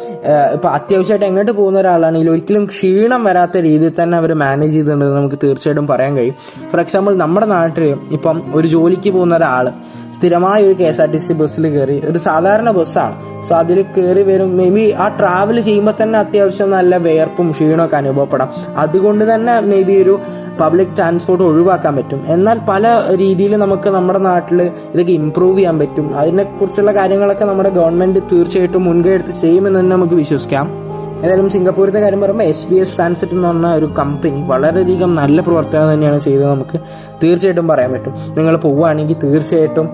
ഇപ്പം 0.56 0.70
അത്യാവശ്യമായിട്ട് 0.78 1.26
എങ്ങോട്ട് 1.26 1.52
പോകുന്ന 1.52 1.78
ഒരാളാണെങ്കിലും 1.80 2.34
ഒരിക്കലും 2.34 2.66
ക്ഷീണം 2.66 3.22
വരാത്ത 3.24 3.58
രീതിയിൽ 3.68 3.94
തന്നെ 4.02 4.18
അവർ 4.18 4.32
മാനേജ് 4.44 4.74
ചെയ്തിട്ടുണ്ടെന്ന് 4.74 5.16
നമുക്ക് 5.18 5.40
തീർച്ചയായിട്ടും 5.44 5.88
പറയാൻ 5.88 6.18
കഴിയും. 6.18 6.36
ഫോർ 6.72 6.80
എക്സാമ്പിൾ 6.80 7.16
നമ്മുടെ 7.24 7.46
നാട്ടിൽ 7.46 7.86
ഇപ്പം 8.18 8.42
ഒരു 8.54 8.68
ജോലിക്ക് 8.68 9.10
പോകുന്ന 9.10 9.36
ഒരാൾ 9.36 9.68
സ്ഥിരമായ 10.16 10.64
ഒരു 10.64 10.74
K 10.74 10.84
S 10.84 11.02
R 11.02 11.12
T 11.12 11.18
C 11.18 11.34
ബസ്സിൽ 11.34 11.68
കയറി. 11.68 12.02
ഒരു 12.06 12.18
സാധാരണ 12.18 12.72
ബസ്സാണ്. 12.72 13.16
സോ 13.48 13.56
അതിൽ 13.56 13.82
കയറി 13.82 14.24
വരും 14.24 14.58
മേ 14.58 14.70
ബി 14.70 14.92
ആ 14.92 15.08
ട്രാവൽ 15.08 15.62
ചെയ്യുമ്പോൾ 15.62 15.94
തന്നെ 16.04 16.20
അത്യാവശ്യം 16.20 16.72
നല്ല 16.72 16.98
വേർപ്പും 16.98 17.52
ക്ഷീണമൊക്കെ 17.52 17.96
അനുഭവപ്പെടാം. 17.96 18.50
അതുകൊണ്ട് 18.78 19.34
തന്നെ 19.34 19.60
മേ 19.60 19.82
ബി 19.82 20.02
ഒരു 20.02 20.20
പബ്ലിക് 20.62 20.96
ട്രാൻസ്പോർട്ട് 20.98 21.44
ഒഴിവാക്കാൻ 21.44 21.96
പറ്റും. 21.96 22.24
എന്നാൽ 22.28 22.60
പല 22.70 23.04
രീതിയിൽ 23.16 23.56
നമുക്ക് 23.56 23.90
നമ്മുടെ 23.90 24.20
നാട്ടിൽ 24.20 24.62
ഇതൊക്കെ 24.62 25.12
ഇമ്പ്രൂവ് 25.12 25.58
ചെയ്യാൻ 25.58 25.80
പറ്റും. 25.80 26.18
അതിനെക്കുറിച്ചുള്ള 26.18 26.96
കാര്യങ്ങളൊക്കെ 26.96 27.46
നമ്മുടെ 27.46 27.70
ഗവൺമെന്റ് 27.70 28.20
തീർച്ചയായിട്ടും 28.32 28.86
മുൻകൈ 28.86 29.10
എടുത്ത് 29.10 29.42
ചെയ്യുമെന്ന് 29.42 29.80
തന്നെ 29.80 29.96
നമുക്ക് 29.96 30.14
വിശ്വസിക്കാം. 30.14 30.89
ഏതായാലും 31.22 31.48
സിംഗപ്പൂരിന്റെ 31.54 32.02
കാര്യം 32.04 32.22
പറയുമ്പോൾ 32.24 32.48
എസ് 32.52 32.66
ബി 32.70 32.76
എസ് 32.84 32.94
ട്രാൻസിറ്റ് 32.98 33.34
എന്ന് 33.36 33.48
പറഞ്ഞ 33.48 33.70
ഒരു 33.80 33.88
കമ്പനി 33.98 34.42
വളരെയധികം 34.52 35.12
നല്ല 35.20 35.42
പ്രവർത്തനം 35.48 35.88
തന്നെയാണ് 35.92 36.20
ചെയ്തത് 36.26 36.48
നമുക്ക് 36.52 36.78
തീർച്ചയായിട്ടും 37.22 37.68
പറയാൻ 37.72 37.90
പറ്റും. 37.96 38.14
നിങ്ങൾ 38.38 38.54
പോവുകയാണെങ്കിൽ 38.66 39.18
തീർച്ചയായിട്ടും 39.24 39.88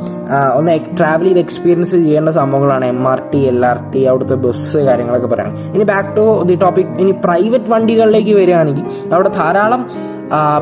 ഒന്ന് 0.57 0.75
ട്രാവൽ 0.99 1.27
ചെയ്ത് 1.29 1.41
എക്സ്പീരിയൻസ് 1.45 1.95
ചെയ്യേണ്ട 2.03 2.31
സംഭവങ്ങളാണ് 2.39 2.87
M 2.93 3.01
R 3.11 3.21
T 3.31 3.39
L 3.51 3.59
R 3.69 3.79
T 3.93 4.01
അവിടുത്തെ 4.11 4.35
ബസ് 4.45 4.81
കാര്യങ്ങളൊക്കെ 4.89 5.29
പറയണം 5.33 5.55
ഇനി 5.75 5.85
ബാക്ക് 5.93 6.11
ടു 6.17 6.25
ദി 6.49 6.57
ടോപ്പിക് 6.65 6.91
ഇനി 7.03 7.13
പ്രൈവറ്റ് 7.25 7.71
വണ്ടികളിലേക്ക് 7.75 8.35
വരികയാണെങ്കിൽ 8.41 8.85
അവിടെ 9.15 9.31
ധാരാളം 9.39 9.83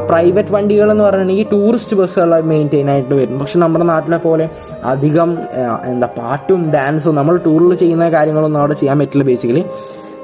പ്രൈവറ്റ് 0.07 0.51
വണ്ടികൾ 0.55 0.87
എന്ന് 0.93 1.03
പറയുകയാണെങ്കിൽ 1.03 1.47
ടൂറിസ്റ്റ് 1.51 1.97
ബസ്സുകൾ 1.99 2.31
മെയിന്റെയിൻ 2.51 2.87
ആയിട്ട് 2.93 3.13
വരും. 3.19 3.35
പക്ഷെ 3.41 3.57
നമ്മുടെ 3.63 3.85
നാട്ടിലെ 3.91 4.17
പോലെ 4.25 4.45
അധികം 4.91 5.29
എന്താ 5.91 6.09
പാട്ടും 6.17 6.63
ഡാൻസും 6.75 7.15
നമ്മൾ 7.19 7.35
ടൂറിൽ 7.45 7.73
ചെയ്യുന്ന 7.83 8.07
കാര്യങ്ങളൊന്നും 8.15 8.61
അവിടെ 8.63 8.77
ചെയ്യാൻ 8.81 8.97
പറ്റില്ല 9.01 9.25
ബേസിക്കലി 9.29 9.63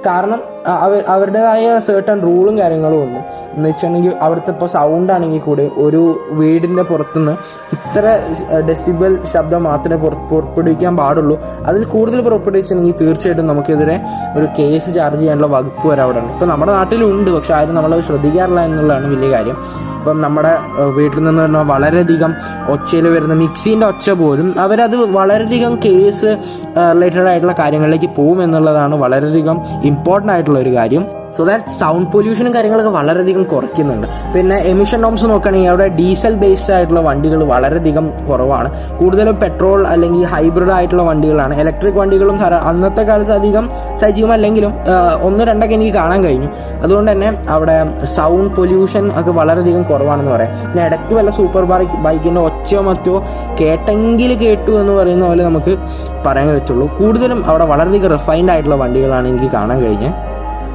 കാരണം 0.05 0.39
അവർ 0.67 0.93
അവ- 0.93 1.03
അവരുടേതായ 1.07 1.79
സേർട്ടൺ 1.79 2.21
റൂളും 2.21 2.57
കാര്യങ്ങളും 2.57 3.03
ഉണ്ട്. 3.03 3.19
എന്ന് 3.53 3.69
വെച്ചിട്ടുണ്ടെങ്കിൽ 3.69 4.15
അവിടുത്തെ 4.21 4.51
ഇപ്പോൾ 4.51 4.65
സൗണ്ട് 4.65 5.13
ആണെങ്കിൽ 5.13 5.39
കൂടി 5.39 5.69
ഒരു 5.77 6.19
വീടിന്റെ 6.29 6.83
പുറത്തുനിന്ന് 6.83 7.31
ഇത്ര 7.73 8.19
ഡെസിബൽ 8.59 9.17
ശബ്ദം 9.33 9.63
മാത്രമേ 9.63 9.95
പുറ- 9.95 10.29
പുറപ്പെടുവിക്കാൻ 10.29 10.97
പാടുള്ളൂ. 10.97 11.41
അതിൽ 11.65 11.83
കൂടുതൽ 11.83 12.21
പുറപ്പെടുവിച്ചിട്ടുണ്ടെങ്കിൽ 12.21 13.05
തീർച്ചയായിട്ടും 13.05 13.47
നമുക്കെതിരെ 13.47 14.01
ഒരു 14.37 14.47
കേസ് 14.59 14.93
ചാർജ് 14.93 15.19
ചെയ്യാനുള്ള 15.19 15.47
വകുപ്പ് 15.47 15.87
വരെ 15.87 16.01
അവിടെ 16.01 16.19
ഉണ്ട്. 16.19 16.33
ഇപ്പം 16.33 16.49
നമ്മുടെ 16.49 16.71
നാട്ടിലുണ്ട് 16.71 17.31
പക്ഷെ 17.31 17.53
ആരും 17.53 17.75
നമ്മളത് 17.75 18.03
ശ്രദ്ധിക്കാറില്ല 18.03 18.59
എന്നുള്ളതാണ് 18.59 19.07
വലിയ 19.07 19.31
കാര്യം. 19.31 19.57
ഇപ്പം 20.09 20.21
നമ്മുടെ 20.21 20.51
വീട്ടിൽ 20.97 21.19
നിന്ന് 21.23 21.41
പറഞ്ഞാൽ 21.41 21.65
വളരെയധികം 21.71 22.31
ഒച്ചയിൽ 22.73 23.05
വരുന്ന 23.07 23.33
മിക്സീന്റെ 23.41 23.85
ഒച്ച 23.87 24.09
പോലും 24.21 24.47
അവരത് 24.59 24.95
വളരെയധികം 25.17 25.73
കേസ് 25.85 26.29
റിലേറ്റഡ് 26.93 27.27
ആയിട്ടുള്ള 27.31 27.55
കാര്യങ്ങളിലേക്ക് 27.59 28.09
പോകും 28.17 28.39
എന്നുള്ളതാണ് 28.45 28.95
വളരെയധികം 29.03 29.57
ഇമ്പോർട്ടന്റ് 29.83 30.33
ആയിട്ടുള്ള 30.33 30.59
ഒരു 30.59 30.71
കാര്യം. 30.73 31.03
സോ 31.35 31.41
ദാറ്റ് 31.49 31.73
സൗണ്ട് 31.79 32.07
പൊല്യൂഷനും 32.13 32.53
കാര്യങ്ങളൊക്കെ 32.55 32.91
വളരെയധികം 32.97 33.43
കുറയ്ക്കുന്നുണ്ട്. 33.51 34.07
പിന്നെ 34.35 34.55
എമിഷൻ 34.71 34.99
നോംസ് 35.05 35.25
നോക്കുകയാണെങ്കിൽ 35.31 35.69
അവിടെ 35.71 35.87
ഡീസൽ 35.99 36.33
ബേസ്ഡ് 36.43 36.73
ആയിട്ടുള്ള 36.75 37.01
വണ്ടികൾ 37.07 37.41
വളരെയധികം 37.53 38.05
കുറവാണ്. 38.29 38.69
കൂടുതലും 38.99 39.35
പെട്രോൾ 39.43 39.81
അല്ലെങ്കിൽ 39.93 40.23
ഹൈബ്രിഡ് 40.33 40.73
ആയിട്ടുള്ള 40.77 41.03
വണ്ടികളാണ്. 41.09 41.53
ഇലക്ട്രിക് 41.63 41.97
വണ്ടികളും 42.01 42.37
അന്നത്തെ 42.69 43.03
കാലത്ത് 43.09 43.33
അധികം 43.39 43.65
സജീവമല്ലെങ്കിലും 44.03 44.71
ഒന്ന് 45.27 45.43
രണ്ടൊക്കെ 45.49 45.75
എനിക്ക് 45.79 45.93
കാണാൻ 45.99 46.19
കഴിഞ്ഞു. 46.27 46.49
അതുകൊണ്ട് 46.83 47.09
തന്നെ 47.11 47.29
അവിടെ 47.55 47.77
സൗണ്ട് 48.17 48.53
പൊല്യൂഷൻ 48.59 49.05
ഒക്കെ 49.19 49.31
വളരെയധികം 49.39 49.83
കുറവാണെന്ന് 49.91 50.33
പറയാം. 50.35 50.53
പിന്നെ 50.69 50.83
ഇടയ്ക്ക് 50.87 51.13
വല്ല 51.19 51.31
സൂപ്പർ 51.39 51.65
ബൈക്ക് 51.73 51.99
ബൈക്കിന്റെ 52.07 52.41
ഒച്ചയോ 52.47 52.81
മറ്റോ 52.89 53.15
കേട്ടെങ്കിൽ 53.61 54.33
കേട്ടു 54.43 54.71
എന്ന് 54.81 54.95
പറയുന്ന 54.99 55.25
പോലെ 55.31 55.43
നമുക്ക് 55.49 55.75
പറയാൻ 56.27 56.49
പറ്റുള്ളൂ. 56.55 56.87
കൂടുതലും 56.99 57.41
അവിടെ 57.49 57.67
വളരെയധികം 57.73 58.11
റിഫൈൻഡ് 58.17 58.51
ആയിട്ടുള്ള 58.55 58.79
വണ്ടികളാണ് 58.83 59.27
എനിക്ക് 59.33 59.51
കാണാൻ 59.57 59.79
കഴിഞ്ഞത്. 59.85 60.15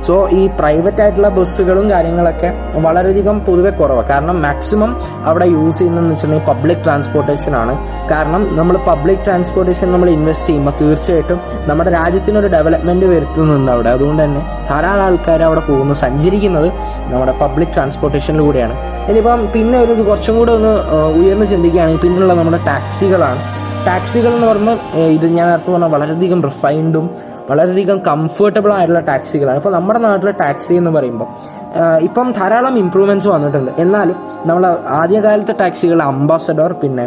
സോ 0.07 0.15
ഈ 0.39 0.41
പ്രൈവറ്റ് 0.59 1.01
ആയിട്ടുള്ള 1.03 1.29
ബസ്സുകളും 1.37 1.87
കാര്യങ്ങളൊക്കെ 1.91 2.49
വളരെയധികം 2.87 3.37
പൊതുവെ 3.47 3.71
കുറവാണ് 3.81 4.09
കാരണം 4.13 4.37
മാക്സിമം 4.47 4.91
അവിടെ 5.31 5.47
യൂസ് 5.55 5.79
ചെയ്യുന്നതെന്ന് 5.79 6.13
വെച്ചിട്ടുണ്ടെങ്കിൽ 6.15 6.49
പബ്ലിക് 6.51 6.83
ട്രാൻസ്പോർട്ടേഷൻ 6.87 7.55
ആണ്. 7.63 7.75
കാരണം 8.13 8.43
നമ്മൾ 8.59 8.77
പബ്ലിക് 8.91 9.23
ട്രാൻസ്പോർട്ടേഷൻ 9.27 9.89
നമ്മൾ 9.95 10.11
ഇൻവെസ്റ്റ് 10.17 10.47
ചെയ്യുമ്പോൾ 10.47 10.75
തീർച്ചയായിട്ടും 10.83 11.39
നമ്മുടെ 11.71 11.93
രാജ്യത്തിനൊരു 11.99 12.51
ഡെവലപ്മെന്റ് 12.57 13.07
വരുത്തുന്നുണ്ട് 13.13 13.73
അവിടെ. 13.75 13.91
അതുകൊണ്ട് 13.97 14.23
തന്നെ 14.25 14.43
ധാരാളം 14.71 15.05
ആൾക്കാർ 15.07 15.43
അവിടെ 15.49 15.65
പോകുന്നു. 15.71 15.97
സഞ്ചരിക്കുന്നത് 16.05 16.69
നമ്മുടെ 17.13 17.35
പബ്ലിക് 17.45 17.75
ട്രാൻസ്പോർട്ടേഷനിലൂടെയാണ് 17.77 18.77
ഇനിയിപ്പം 19.11 19.41
പിന്നെ 19.55 19.79
ഒരു 19.85 20.03
കുറച്ചും 20.11 20.35
കൂടെ 20.41 20.53
ഒന്ന് 20.59 20.75
ഉയർന്നു 21.19 21.35
ഉയർന്ന് 21.35 21.47
ചിന്തിക്കുകയാണെങ്കിൽ 21.53 22.01
പിന്നെയുള്ള 22.03 22.35
നമ്മുടെ 22.39 22.59
ടാക്സികളാണ് 22.69 23.41
ടാക്സികൾ 23.87 24.31
എന്ന് 24.37 24.47
പറഞ്ഞാൽ 24.51 24.77
ഇത് 25.17 25.25
ഞാൻ 25.37 25.47
നേരത്തെ 25.51 25.71
പറഞ്ഞാൽ 25.73 25.91
വളരെയധികം 25.95 26.41
റിഫൈൻഡും 26.43 27.07
വളരെയധികം 27.51 27.99
കംഫർട്ടബിൾ 28.11 28.73
ആയിട്ടുള്ള 28.73 29.01
ടാക്സികളാണ് 29.01 29.57
ഇപ്പോൾ 29.57 29.73
നമ്മുടെ 29.73 29.99
നാട്ടിലെ 29.99 30.33
ടാക്സി 30.33 30.75
എന്ന് 30.75 30.91
പറയുമ്പോൾ 30.91 31.29
ഇപ്പം 32.01 32.33
ധാരാളം 32.33 32.79
ഇമ്പ്രൂവ്മെന്റ്സ് 32.79 33.29
വന്നിട്ടുണ്ട്. 33.29 33.71
എന്നാലും 33.79 34.17
നമ്മൾ 34.47 34.65
ആദ്യകാലത്തെ 35.01 35.53
ടാക്സികൾ 35.53 36.03
അംബാസഡർ 36.03 36.73
പിന്നെ 36.83 37.07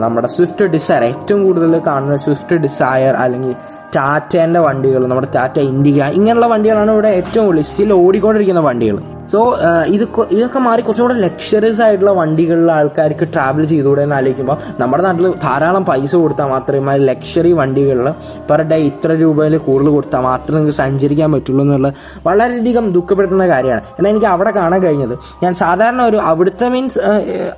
നമ്മുടെ 0.00 0.28
സ്വിഫ്റ്റ് 0.28 0.64
ഡിസയർ 0.64 1.02
ഏറ്റവും 1.04 1.40
കൂടുതൽ 1.46 1.72
കാണുന്ന 1.86 2.16
സ്വിഫ്റ്റ് 2.16 2.56
ഡിസയർ 2.56 3.16
അല്ലെങ്കിൽ 3.16 3.54
ടാറ്റേന്റെ 3.96 4.60
വണ്ടികൾ 4.60 5.06
നമ്മുടെ 5.06 5.28
ടാറ്റ 5.34 5.58
ഇൻഡിക 5.58 6.02
ഇങ്ങനെയുള്ള 6.02 6.46
വണ്ടികളാണ് 6.46 6.90
ഇവിടെ 6.90 7.08
ഏറ്റവും 7.08 7.46
കൂടുതൽ 7.46 7.62
സ്റ്റിൽ 7.62 7.92
ഓടിക്കൊണ്ടിരിക്കുന്ന 7.92 8.60
വണ്ടികൾ. 8.60 8.98
സോ 9.32 9.56
ഇത് 9.86 10.04
ഇതൊക്കെ 10.30 10.58
മാറി 10.58 10.82
കുറച്ചും 10.82 11.04
കൂടെ 11.04 11.14
ലക്ഷറീസ് 11.20 11.80
ആയിട്ടുള്ള 11.82 12.12
വണ്ടികളിൽ 12.12 12.72
ആൾക്കാർക്ക് 12.72 13.28
ട്രാവൽ 13.34 13.64
ചെയ്തുകൂടെ 13.64 14.02
എന്ന് 14.02 14.16
ആലോചിക്കുമ്പോൾ 14.16 14.56
നമ്മുടെ 14.80 15.02
നാട്ടിൽ 15.02 15.34
ധാരാളം 15.42 15.84
പൈസ 15.84 16.14
കൊടുത്താൽ 16.14 16.48
മാത്രമേ 16.48 16.96
ലക്ഷറി 16.96 17.52
വണ്ടികളിൽ 17.52 18.08
പെർ 18.50 18.62
ഡേ 18.62 18.76
ഇത്ര 18.76 19.10
രൂപയിൽ 19.12 19.56
കൂടുതൽ 19.56 19.90
കൊടുത്താൽ 19.90 20.20
മാത്രമേ 20.20 20.56
നിങ്ങൾക്ക് 20.56 20.78
സഞ്ചരിക്കാൻ 20.78 21.32
പറ്റുള്ളൂ 21.32 21.64
എന്നുള്ളത് 21.64 21.94
വളരെയധികം 22.26 22.92
ദുഃഖപ്പെടുത്തുന്ന 22.92 23.48
കാര്യമാണ്. 23.48 23.82
എന്നാൽ 23.98 24.10
എനിക്ക് 24.10 24.26
അവിടെ 24.26 24.50
കാണാൻ 24.50 24.82
കഴിഞ്ഞത് 24.82 25.14
ഞാൻ 25.42 25.54
സാധാരണ 25.54 26.02
ഒരു 26.02 26.16
അവിടുത്തെ 26.16 26.68
മീൻസ് 26.68 26.98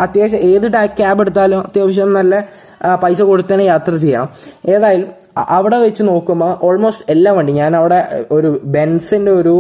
അത്യാവശ്യം 0.01 0.39
ഏത് 0.39 0.69
ക്യാബ് 0.73 1.21
എടുത്താലും 1.21 1.61
അത്യാവശ്യം 1.61 2.13
നല്ല 2.13 2.45
പൈസ 3.03 3.23
കൊടുത്തന്നെ 3.23 3.65
യാത്ര 3.65 3.95
ചെയ്യണം. 3.95 4.29
ഏതായാലും 4.67 5.20
അവിടെ 5.37 5.77
വെച്ച് 5.77 6.03
നോക്കുമ്പോൾ 6.03 6.51
ഓൾമോസ്റ്റ് 6.67 7.05
എല്ലാ 7.09 7.33
വണ്ടി 7.33 7.53
ഞാൻ 7.53 7.77
അവിടെ 7.77 8.27
ഒരു 8.33 8.61
ബെൻസിന്റെ 8.65 9.31
ഒരു 9.31 9.55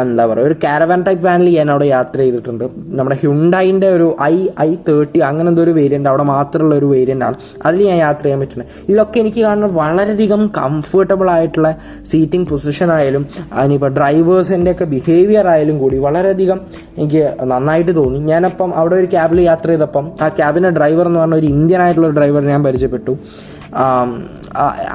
എന്താ 0.00 0.26
പറയുക 0.26 0.46
ഒരു 0.46 0.56
കാരവാൻ 0.64 1.02
ടൈപ്പ് 1.06 1.24
വാനിൽ 1.26 1.48
ഞാൻ 1.58 1.70
അവിടെ 1.70 1.84
യാത്ര 1.84 2.18
ചെയ്തിട്ടുണ്ട്. 2.18 2.64
നമ്മുടെ 2.98 3.16
ഹ്യുണ്ടായിന്റെ 3.22 3.88
ഒരു 3.88 4.16
ഐ 4.22 4.46
ഐ 4.60 4.74
തേർട്ടി 4.88 5.20
അങ്ങനെ 5.20 5.48
എന്തോ 5.48 5.62
ഒരു 5.62 5.70
വേരിയന്റ് 5.70 6.08
അവിടെ 6.08 6.22
മാത്രമുള്ള 6.22 6.74
ഒരു 6.74 6.86
വേരിയന്റ് 6.86 7.24
ആണ്. 7.24 7.36
അതിൽ 7.66 7.80
ഞാൻ 7.90 7.98
യാത്ര 7.98 8.22
ചെയ്യാൻ 8.22 8.40
പറ്റുന്നത്. 8.40 8.68
ഇതിലൊക്കെ 8.88 9.18
എനിക്ക് 9.20 9.40
കാണുന്ന 9.40 9.66
വളരെയധികം 9.66 10.50
കംഫർട്ടബിൾ 10.60 11.30
ആയിട്ടുള്ള 11.30 11.70
സീറ്റിംഗ് 12.12 12.48
പൊസിഷൻ 12.52 12.92
ആയാലും 12.92 13.26
അതിനിപ്പോൾ 13.52 13.88
ഡ്രൈവേഴ്സിന്റെ 13.88 14.70
ഒക്കെ 14.70 14.84
ബിഹേവിയർ 14.84 15.48
ആയാലും 15.48 15.78
കൂടി 15.78 15.98
വളരെയധികം 15.98 16.60
എനിക്ക് 16.98 17.34
നന്നായിട്ട് 17.44 17.96
തോന്നി. 18.00 18.18
ഞാനപ്പം 18.32 18.72
അവിടെ 18.76 18.94
ഒരു 18.94 19.06
ക്യാബിൽ 19.06 19.40
യാത്ര 19.40 19.68
ചെയ്തപ്പം 19.68 20.12
ആ 20.20 20.28
ക്യാബിന്റെ 20.28 20.70
ഡ്രൈവർ 20.70 21.06
എന്ന് 21.06 21.20
പറഞ്ഞ 21.20 21.34
ഒരു 21.34 21.46
ഇന്ത്യൻ 21.46 21.82
ആയിട്ടുള്ള 21.82 22.08
ഡ്രൈവർ 22.08 22.42
ഞാൻ 22.42 22.62
പരിചയപ്പെട്ടു. 22.64 23.14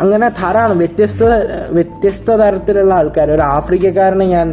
അങ്ങനെ 0.01 0.30
ധാരാളം 0.30 0.77
വ്യത്യസ്ത 0.77 1.24
വ്യത്യസ്ത 1.72 2.32
തരത്തിലുള്ള 2.32 2.94
ആൾക്കാർ 2.94 3.32
ഒരു 3.32 3.42
ആഫ്രിക്കക്കാരനെ 3.42 4.25
ഞാൻ 4.25 4.48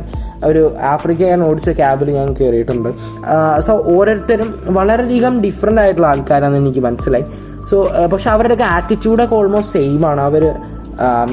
ഒരു 0.45 0.77
ആഫ്രിക്ക 0.81 1.23
ഞാൻ 1.23 1.43
ഓടിച്ച 1.43 1.71
ക്യാബിൽ 1.71 2.11
ഞാൻ 2.11 2.35
കയറിയിട്ടുണ്ട് 2.35 2.89
സോ 3.61 3.73
ഓരോരുത്തരും 3.97 4.65
വളരെയധികം 4.67 5.43
ഡിഫറെന്റ് 5.43 5.81
ആയിട്ടുള്ള 5.81 6.07
ആൾക്കാരാണെന്ന് 6.07 6.59
എനിക്ക് 6.59 6.81
മനസ്സിലായി. 6.81 7.25
സോ 7.71 7.89
പക്ഷെ 8.13 8.31
അവരുടെയൊക്കെ 8.31 8.65
ആറ്റിറ്റ്യൂഡൊക്കെ 8.65 9.35
ഓൾമോസ്റ്റ് 9.35 9.73
സെയിം 9.73 10.07
ആണ്. 10.07 10.21
അവർ 10.21 10.45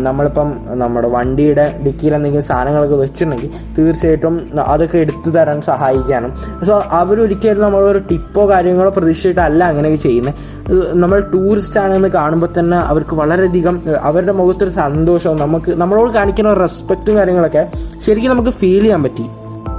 നമ്മളിപ്പം 0.07 0.49
നമ്മുടെ 0.81 1.07
വണ്ടിയുടെ 1.07 1.65
ഡിക്കിയിൽ 1.85 2.15
എന്തെങ്കിലും 2.15 2.45
സാധനങ്ങളൊക്കെ 2.49 2.95
വെച്ചിട്ടുണ്ടെങ്കിൽ 2.95 3.49
തീർച്ചയായിട്ടും 3.77 4.35
അതൊക്കെ 4.73 4.97
എടുത്തു 4.97 5.29
തരാൻ 5.29 5.61
സഹായിക്കാനും. 5.61 6.31
സോ 6.67 6.75
അവരൊരിക്കലും 6.91 7.61
നമ്മളൊരു 7.61 8.01
ടിപ്പോ 8.11 8.49
കാര്യങ്ങളോ 8.49 8.91
പ്രതീക്ഷിച്ചിട്ടല്ല 8.97 9.63
അങ്ങനെയൊക്കെ 9.63 10.01
ചെയ്യുന്നത് 10.07 10.33
നമ്മൾ 11.03 11.19
ടൂറിസ്റ്റ് 11.33 11.79
ആണെന്ന് 11.79 12.11
കാണുമ്പോൾ 12.19 12.51
തന്നെ 12.59 12.77
അവർക്ക് 12.91 13.15
വളരെയധികം 13.15 13.75
അവരുടെ 14.01 14.31
മുഖത്തൊരു 14.31 14.69
സന്തോഷവും 14.69 15.37
നമുക്ക് 15.37 15.71
നമ്മളോട് 15.83 16.13
കാണിക്കുന്ന 16.13 16.53
റെസ്പെക്റ്റും 16.53 17.15
കാര്യങ്ങളൊക്കെ 17.15 17.65
ശരിക്കും 18.05 18.31
നമുക്ക് 18.31 18.49
ഫീൽ 18.49 18.81
ചെയ്യാൻ 18.81 19.03
പറ്റി. 19.03 19.27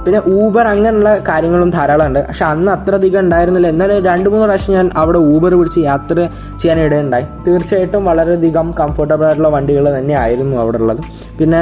പിന്നെ 0.05 0.19
ഊബർ 0.39 0.65
അങ്ങനെയുള്ള 0.73 1.09
കാര്യങ്ങളും 1.29 1.69
ധാരാളം 1.77 2.05
ഉണ്ട് 2.09 2.19
പക്ഷെ 2.27 2.45
അന്ന് 2.45 2.69
അത്ര 2.75 2.93
അധികം 2.99 3.19
ഉണ്ടായിരുന്നില്ല. 3.25 3.67
എന്നാലും 3.73 3.97
രണ്ട് 4.09 4.27
മൂന്ന് 4.29 4.45
പ്രാവശ്യം 4.45 4.75
ഞാൻ 4.77 4.87
അവിടെ 5.01 5.19
ഊബർ 5.33 5.53
പിടിച്ച് 5.59 5.81
യാത്ര 5.89 6.15
ചെയ്യാൻ 6.61 6.79
ഇടയുണ്ടായി 6.85 7.25
തീർച്ചയായിട്ടും 7.47 8.05
വളരെയധികം 8.05 8.67
കംഫർട്ടബിൾ 8.81 9.25
ആയിട്ടുള്ള 9.25 9.51
വണ്ടികൾ 9.57 9.85
തന്നെയായിരുന്നു 9.97 10.57
അവിടെ 10.63 10.79
ഉള്ളത്. 10.83 11.01
പിന്നെ 11.39 11.61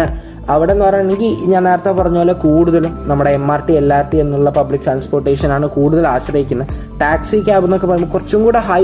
അവിടെ 0.50 0.72
എന്ന് 0.74 0.86
പറയുകയാണെങ്കിൽ 0.86 1.32
ഞാൻ 1.52 1.64
നേരത്തെ 1.64 1.92
പറഞ്ഞ 1.92 2.18
പോലെ 2.18 2.34
കൂടുതലും 2.34 2.94
നമ്മുടെ 3.10 3.32
M 3.32 3.52
R 3.52 3.62
T 3.68 3.74
L 3.74 3.94
R 3.94 4.06
T 4.12 4.18
എന്നുള്ള 4.18 4.50
പബ്ലിക് 4.50 4.82
ട്രാൻസ്പോർട്ടേഷൻ 4.82 5.52
ആണ് 5.52 5.66
കൂടുതൽ 5.68 6.08
ആശ്രയിക്കുന്നത്. 6.08 6.68
ടാക്സി 7.02 7.40
ക്യാബ് 7.40 7.66
എന്നൊക്കെ 7.66 7.88
പറയുമ്പോൾ 7.88 8.12
കുറച്ചും 8.12 8.44
കൂടെ 8.44 8.60
ഹൈ 8.60 8.84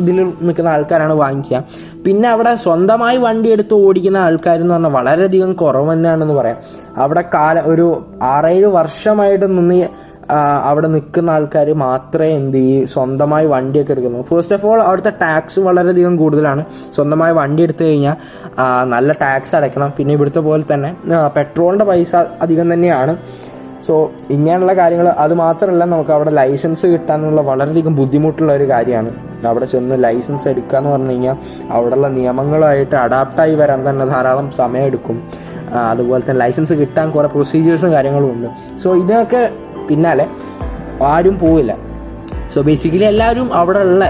ഇതിൽ 0.00 0.18
നിൽക്കുന്ന 0.40 0.68
ആൾക്കാരാണ് 0.68 1.12
വാങ്ങിക്കുക. 1.12 1.64
പിന്നെ 2.04 2.28
അവിടെ 2.28 2.54
സ്വന്തമായി 2.54 3.16
വണ്ടി 3.16 3.48
എടുത്ത് 3.50 3.74
ഓടിക്കുന്ന 3.74 4.16
ആൾക്കാർ 4.16 4.54
എന്ന് 4.54 4.74
പറഞ്ഞാൽ 4.74 4.90
വളരെയധികം 4.90 5.52
കുറവ് 5.52 5.92
തന്നെയാണെന്ന് 5.92 6.34
പറയാം. 6.34 6.56
അവിടെ 6.96 7.24
കാല 7.34 7.60
ഒരു 7.72 8.04
ആറേഴ് 8.22 8.66
വർഷമായിട്ട് 8.78 9.46
നിന്ന് 9.58 9.88
അവിടെ 10.70 10.88
നിൽക്കുന്ന 10.94 11.30
ആൾക്കാർ 11.36 11.68
മാത്രമേ 11.84 12.30
എന്ത് 12.38 12.56
ചെയ്യും 12.56 12.86
സ്വന്തമായി 12.94 13.46
വണ്ടിയൊക്കെ 13.52 13.92
എടുക്കുന്നു. 13.94 14.22
ഫസ്റ്റ് 14.30 14.54
ഓഫ് 14.56 14.66
ഓൾ 14.70 14.80
അവിടുത്തെ 14.88 15.12
ടാക്സ് 15.22 15.60
വളരെയധികം 15.68 16.16
കൂടുതലാണ്. 16.22 16.64
സ്വന്തമായി 16.96 17.34
വണ്ടി 17.40 17.62
എടുത്തു 17.66 17.84
കഴിഞ്ഞാൽ 17.84 18.16
നല്ല 18.94 19.12
ടാക്സ് 19.22 19.54
അടയ്ക്കണം. 19.60 19.92
പിന്നെ 19.98 20.14
ഇവിടുത്തെ 20.18 20.42
പോലെ 20.48 20.66
തന്നെ 20.74 20.90
പെട്രോളിന്റെ 21.36 21.86
പൈസ 21.92 22.14
അധികം 22.46 22.68
തന്നെയാണ്. 22.74 23.14
സോ 23.86 23.94
ഇങ്ങനെയുള്ള 24.30 24.72
കാര്യങ്ങൾ 24.80 25.08
അത് 25.24 25.34
മാത്രമല്ല 25.34 25.84
നമുക്ക് 25.92 26.12
അവിടെ 26.16 26.32
ലൈസൻസ് 26.38 26.86
കിട്ടാനുള്ള 26.86 27.40
വളരെയധികം 27.40 27.94
ബുദ്ധിമുട്ടുള്ള 28.00 28.50
ഒരു 28.58 28.66
കാര്യമാണ്. 28.70 29.12
അവിടെ 29.50 29.66
ചെന്ന് 29.66 29.96
ലൈസൻസ് 30.04 30.46
എടുക്കുക 30.48 30.78
എന്ന് 30.78 30.90
പറഞ്ഞു 30.90 31.12
കഴിഞ്ഞാൽ 31.12 31.36
അവിടെയുള്ള 31.76 32.08
നിയമങ്ങളുമായിട്ട് 32.16 32.96
അഡാപ്റ്റായി 33.04 33.54
വരാൻ 33.54 33.90
തന്നെ 33.90 34.06
ധാരാളം 34.06 34.50
സമയമെടുക്കും 34.58 35.16
അതുപോലെ 35.90 36.22
തന്നെ 36.22 36.40
ലൈസൻസ് 36.40 36.74
കിട്ടാൻ 36.74 37.10
കുറേ 37.10 37.28
പ്രൊസീജിയേഴ്സും 37.34 37.90
കാര്യങ്ങളും 37.92 38.30
ഉണ്ട്. 38.34 38.48
സോ 38.82 38.88
ഇതിനൊക്കെ 38.96 39.42
പിന്നാലെ 39.88 40.26
ആരും 41.12 41.38
പോവില്ല. 41.38 41.72
സോ 42.54 42.60
ബേസിക്കലി 42.68 43.04
എല്ലാവരും 43.04 43.54
അവിടെ 43.60 43.78
ഉള്ള 43.78 44.04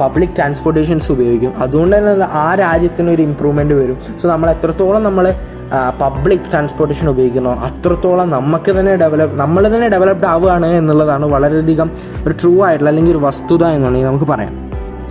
പബ്ലിക് 0.00 0.32
ട്രാൻസ്പോർട്ടേഷൻസ് 0.36 1.08
ഉപയോഗിക്കും. 1.12 1.52
അതുകൊണ്ട് 1.64 1.94
തന്നെ 1.96 2.26
ആ 2.44 2.54
രാജ്യത്തിന് 2.54 3.10
ഒരു 3.10 3.22
ഇമ്പ്രൂവ്മെന്റ് 3.22 3.74
വരും. 3.80 3.98
സോ 4.20 4.28
നമ്മൾ 4.28 4.50
എത്രത്തോളം 4.50 5.02
നമ്മൾ 5.08 5.26
പബ്ലിക് 6.00 6.46
ട്രാൻസ്പോർട്ടേഷൻ 6.50 7.08
ഉപയോഗിക്കുന്നു 7.12 7.52
അത്രത്തോളം 7.68 8.30
നമുക്ക് 8.30 8.70
തന്നെ 8.78 8.96
ഡെവലപ്പ് 8.96 9.36
നമ്മൾ 9.40 9.62
തന്നെ 9.74 9.88
ഡെവലപ്ഡ് 9.94 10.26
ആവുകയാണ് 10.26 10.66
എന്നുള്ളതാണ് 10.66 11.26
വളരെയധികം 11.34 11.90
ഒരു 12.26 12.34
ട്രൂ 12.42 12.52
ആയിട്ടുള്ള 12.66 12.90
അല്ലെങ്കിൽ 12.90 13.12
ഒരു 13.16 13.22
വസ്തുത 13.26 13.64
എന്നുണ്ടെങ്കിൽ 13.76 14.08
നമുക്ക് 14.10 14.24
പറയാം. 14.24 14.54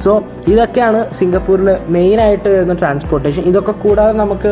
സോ 0.03 0.11
ഇതൊക്കെയാണ് 0.53 0.99
സിംഗപ്പൂരിൽ 1.19 1.69
മെയിൻ 1.95 2.17
ആയിട്ട് 2.25 2.47
വരുന്ന 2.53 2.73
ട്രാൻസ്പോർട്ടേഷൻ 2.81 3.43
ഇതൊക്കെ 3.51 3.73
കൂടാതെ 3.83 4.13
നമുക്ക് 4.23 4.49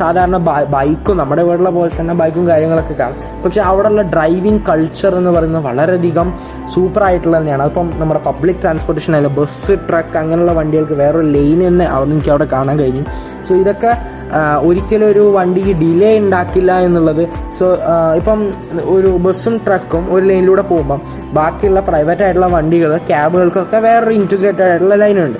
സാധാരണ 0.00 0.36
ബൈക്കും 0.76 1.16
നമ്മുടെ 1.22 1.42
വീട്ടിലെ 1.48 1.72
പോലെ 1.78 1.90
തന്നെ 2.00 2.14
ബൈക്കും 2.20 2.44
കാര്യങ്ങളൊക്കെ 2.48 2.94
കാണാം. 3.02 3.20
പക്ഷെ 3.44 3.60
അവിടെയുള്ള 3.70 4.02
ഡ്രൈവിംഗ് 4.14 4.62
കൾച്ചർ 4.68 5.14
എന്ന് 5.20 5.32
പറയുന്നത് 5.36 5.64
വളരെയധികം 5.70 6.28
സൂപ്പർ 6.74 7.02
ആയിട്ടുള്ള 7.08 7.36
തന്നെയാണ്. 7.38 7.62
അതിപ്പം 7.66 7.90
നമ്മുടെ 8.00 8.22
പബ്ലിക് 8.28 8.60
ട്രാൻസ്പോർട്ടേഷൻ 8.64 9.16
അല്ല 9.20 9.30
ബസ് 9.40 9.76
ട്രക്ക് 9.90 10.18
അങ്ങനെയുള്ള 10.22 10.54
വണ്ടികൾക്ക് 10.60 10.98
വേറൊരു 11.02 11.28
ലൈൻ 11.36 11.60
തന്നെ 11.68 11.86
അവിടെ 11.94 12.10
എനിക്ക് 12.10 12.32
അവിടെ 12.34 12.48
കാണാൻ 12.56 12.76
കഴിഞ്ഞു. 12.82 13.04
സോ 13.48 13.54
ഇതൊക്കെ 13.54 13.92
ഒരിക്കലും 14.68 15.06
ഒരു 15.06 15.24
വണ്ടിക്ക് 15.36 15.72
ഡിലേ 15.80 16.10
ഉണ്ടാക്കില്ല 16.18 16.72
എന്നുള്ളത്. 16.86 17.22
സോ 17.58 17.66
ഇപ്പം 18.18 18.40
ഒരു 18.94 19.10
ബസ്സും 19.26 19.56
ട്രക്കും 19.66 20.04
ഒരു 20.14 20.24
ലൈനിലൂടെ 20.26 20.62
പോകുമ്പം 20.62 21.00
ബാക്കിയുള്ള 21.38 21.80
പ്രൈവറ്റ് 21.80 22.24
ആയിട്ടുള്ള 22.26 22.48
വണ്ടികൾ 22.56 22.92
ക്യാബുകൾക്കൊക്കെ 23.10 23.80
വേറൊരു 23.86 24.14
ഇന്റിഗ്രേറ്റഡ് 24.20 24.68
ആയിട്ടുള്ള 24.68 24.96
ലൈനുണ്ട് 25.04 25.38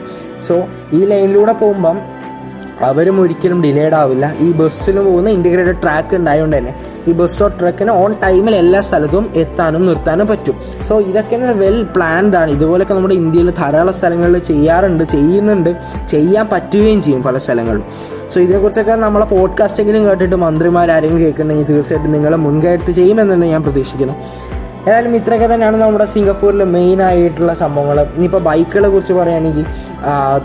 സോ 0.49 0.57
ഈ 0.93 1.03
ലൈനിലൂടെ 1.13 1.55
പോകുമ്പം 1.63 1.99
അവരും 2.89 3.17
ഒരിക്കലും 3.21 3.59
ഡിലേഡ് 3.63 3.95
ആവില്ല. 3.95 4.27
ഈ 4.41 4.49
ബസ്സിന് 4.53 5.01
പോകുന്ന 5.01 5.29
ഇന്റിഗ്രേറ്റഡ് 5.31 5.83
ട്രാക്ക് 5.83 6.15
ഉണ്ടായതുകൊണ്ട് 6.17 6.57
തന്നെ 6.57 6.73
ഈ 7.09 7.13
ബസ്സോ 7.13 7.49
ട്രക്കിന് 7.49 7.91
ഓൺ 7.91 8.15
ടൈമിൽ 8.23 8.55
എല്ലാ 8.55 8.81
സ്ഥലത്തും 8.81 9.31
എത്താനും 9.35 9.87
നിർത്താനും 9.87 10.27
പറ്റും. 10.27 10.55
സോ 10.89 11.01
ഇതൊക്കെ 11.01 11.37
വെൽ 11.37 11.83
പ്ലാൻഡ് 11.83 12.37
ആണ്. 12.37 12.51
ഇതുപോലൊക്കെ 12.51 12.95
നമ്മുടെ 12.95 13.15
ഇന്ത്യയിൽ 13.15 13.51
ധാരാളം 13.51 13.93
സ്ഥലങ്ങളിൽ 13.93 14.39
ചെയ്യാറുണ്ട് 14.39 15.05
ചെയ്യുന്നുണ്ട്. 15.05 15.71
ചെയ്യാൻ 16.09 16.49
പറ്റുകയും 16.53 17.03
ചെയ്യും 17.03 17.23
പല 17.23 17.39
സ്ഥലങ്ങളും 17.39 17.85
സോ 18.35 18.41
ഇതിനെക്കുറിച്ചൊക്കെ 18.41 18.93
നമ്മളെ 18.93 19.25
പോഡ്കാസ്റ്റെങ്കിലും 19.25 20.05
കേട്ടിട്ട് 20.05 20.37
മന്ത്രിമാർ 20.37 20.91
ആരെങ്കിലും 20.91 21.23
കേൾക്കുന്നുണ്ടെങ്കിൽ 21.23 21.75
തീർച്ചയായിട്ടും 21.75 22.13
നിങ്ങളെ 22.13 22.37
മുൻകയറ്റി 22.37 22.93
ചെയ്യുമെന്നാണ് 22.93 23.45
ഞാൻ 23.45 23.63
പ്രതീക്ഷിക്കുന്നു. 23.63 24.15
ഏതായാലും 24.87 25.13
ഇത്രയൊക്കെ 25.17 25.47
തന്നെയാണ് 25.55 25.77
നമ്മുടെ 25.81 26.05
സിംഗപ്പൂരിൽ 26.05 26.63
മെയിൻ 26.77 26.99
ആയിട്ടുള്ള 27.03 27.53
സംഭവങ്ങൾ 27.55 27.99
ഇനിയിപ്പോൾ 28.17 28.43
ബൈക്കുകളെ 28.49 28.89
കുറിച്ച് 28.89 29.15
പറയുകയാണെങ്കിൽ 29.19 29.67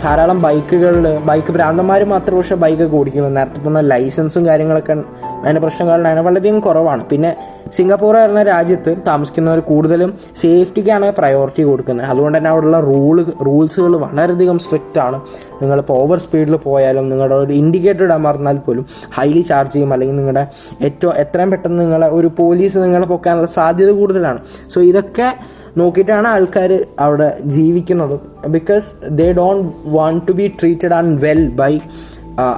ധാരാളം 0.02 0.38
ബൈക്കുകളിൽ 0.44 1.06
ബൈക്ക് 1.30 1.52
ഭ്രാന്തന്മാർ 1.52 2.02
മാത്രം 2.14 2.36
പക്ഷേ 2.38 2.56
ബൈക്ക് 2.64 2.94
ഓടിക്കുന്നു 3.00 3.30
നേരത്തെ 3.38 3.60
പറഞ്ഞ 3.64 3.82
ലൈസൻസും 3.92 4.44
കാര്യങ്ങളൊക്കെ 4.46 4.94
അതിന്റെ 5.42 5.60
പ്രശ്നങ്ങളിലാണ് 5.60 6.20
വളരെയധികം 6.20 6.60
കുറവാണ്. 6.60 7.02
പിന്നെ 7.08 7.30
സിംഗപ്പൂർ 7.76 8.16
എന്ന 8.16 8.42
രാജ്യത്ത് 8.42 8.96
താമസിക്കുന്നവർ 9.06 9.60
കൂടുതലും 9.60 10.10
സേഫ്റ്റിക്കാണ് 10.42 11.12
പ്രയോറിറ്റി 11.18 11.62
കൊടുക്കുന്നത്. 11.62 12.06
അതുകൊണ്ട് 12.06 12.38
തന്നെ 12.38 12.50
അവിടെയുള്ള 12.50 12.80
റൂൾ 12.80 13.22
റൂൾസുകൾ 13.48 13.96
വളരെയധികം 13.96 14.58
സ്ട്രിക്റ്റ് 14.58 14.98
ആണ്. 14.98 15.20
നിങ്ങളിപ്പോൾ 15.62 15.94
ഓവർ 16.02 16.18
സ്പീഡിൽ 16.18 16.56
പോയാലും 16.56 17.08
നിങ്ങളുടെ 17.10 17.34
ഒരു 17.34 17.52
ഇൻഡിക്കേറ്റർ 17.52 18.04
ഇടാൻ 18.04 18.20
മറന്നാൽ 18.20 18.58
പോലും 18.58 18.86
ഹൈലി 19.18 19.40
ചാർജ് 19.40 19.72
ചെയ്യും. 19.72 19.92
അല്ലെങ്കിൽ 19.92 20.16
നിങ്ങളുടെ 20.16 20.46
ഏറ്റവും 20.88 21.14
എത്രയും 21.16 21.50
പെട്ടെന്ന് 21.50 21.82
നിങ്ങളെ 21.82 22.08
ഒരു 22.08 22.30
പോലീസ് 22.38 22.78
നിങ്ങളെ 22.78 23.06
പൊക്കാനുള്ള 23.06 23.46
സാധ്യത 23.46 23.90
കൂടുതലാണ്. 23.90 24.40
സോ 24.74 24.80
ഇതൊക്കെ 24.80 25.28
നോക്കിയിട്ടാണ് 25.76 26.28
ആൾക്കാർ 26.28 26.86
അവിടെ 26.98 27.36
ജീവിക്കുന്നത്. 27.56 28.20
Because 28.46 28.88
they 29.18 29.32
don't 29.32 29.68
want 29.96 30.28
to 30.28 30.32
be 30.32 30.46
treated 30.60 30.94
and 30.94 31.20
well 31.26 31.48
by 31.48 31.72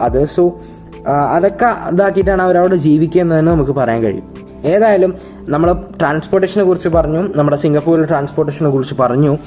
others 0.07 0.37
so 0.37 0.45
അതൊക്കെ 1.37 1.69
ഇതാക്കിയിട്ടാണ് 1.93 2.43
അവരവിടെ 2.43 2.77
ജീവിക്കുന്നതെന്ന് 2.77 3.53
നമുക്ക് 3.53 3.73
പറയാൻ 3.73 4.03
കഴിയും. 4.03 4.27
ഏതായാലും 4.65 5.15
നമ്മൾ 5.49 5.73
ട്രാൻസ്പോർട്ടേഷനെ 5.73 6.65
കുറിച്ച് 6.65 6.89
പറഞ്ഞു 6.89 7.29
നമ്മുടെ 7.37 7.57
സിംഗപ്പൂരിലെ 7.57 8.07
ട്രാൻസ്പോർട്ടേഷനെ 8.07 8.71
കുറിച്ച് 8.71 8.95
പറഞ്ഞു. 9.01 9.39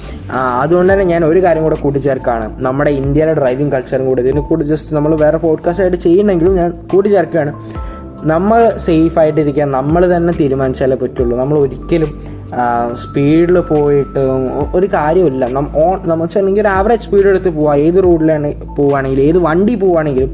അതുകൊണ്ട് 0.60 0.92
തന്നെ 0.92 1.04
ഞാൻ 1.04 1.24
ഒരു 1.24 1.42
കാര്യം 1.42 1.62
കൂടെ 1.62 1.76
കൂട്ടിച്ചേർക്കാണ്. 1.76 2.62
നമ്മുടെ 2.62 2.90
ഇന്ത്യയിലെ 2.90 3.34
ഡ്രൈവിംഗ് 3.34 3.72
കൾച്ചറും 3.72 4.06
കൂടി. 4.06 4.22
ഇതിനെ 4.22 4.40
കൂടി 4.40 4.64
ജസ്റ്റ് 4.64 4.96
നമ്മൾ 4.96 5.14
വേറെ 5.20 5.36
പോഡ്കാസ്റ്റ് 5.36 5.84
ആയിട്ട് 5.84 5.96
ചെയ്യുന്നെങ്കിലും 5.96 6.56
ഞാൻ 6.56 6.70
കൂട്ടിച്ചേർക്കുകയാണ്. 6.70 7.54
നമ്മൾ 8.22 8.78
സേഫ് 8.78 9.18
ആയിട്ടിരിക്കാൻ 9.18 9.70
നമ്മൾ 9.70 10.16
തന്നെ 10.16 10.34
തീരുമാനിച്ചാലേ 10.40 10.96
പറ്റുള്ളൂ. 10.96 11.38
നമ്മൾ 11.38 11.58
ഒരിക്കലും 11.58 12.35
സ്പീഡിൽ 13.02 13.56
പോയിട്ട് 13.60 14.22
ഒരു 14.76 14.86
കാര്യമില്ല 14.86 15.44
ഓൺ 15.84 15.96
നമ്മൾ 16.10 16.22
വെച്ചിട്ടുണ്ടെങ്കിൽ 16.22 16.62
ഒരു 16.64 16.68
ആവറേജ് 16.68 17.04
സ്പീഡ് 17.06 17.28
എടുത്ത് 17.32 17.50
പോവാം. 17.58 17.76
ഏത് 17.76 17.98
റോഡിലാണ് 18.04 18.50
പോവുകയാണെങ്കിലും 18.76 19.24
ഏത് 19.28 19.38
വണ്ടി 19.48 19.74
പോവുകയാണെങ്കിലും 19.74 20.30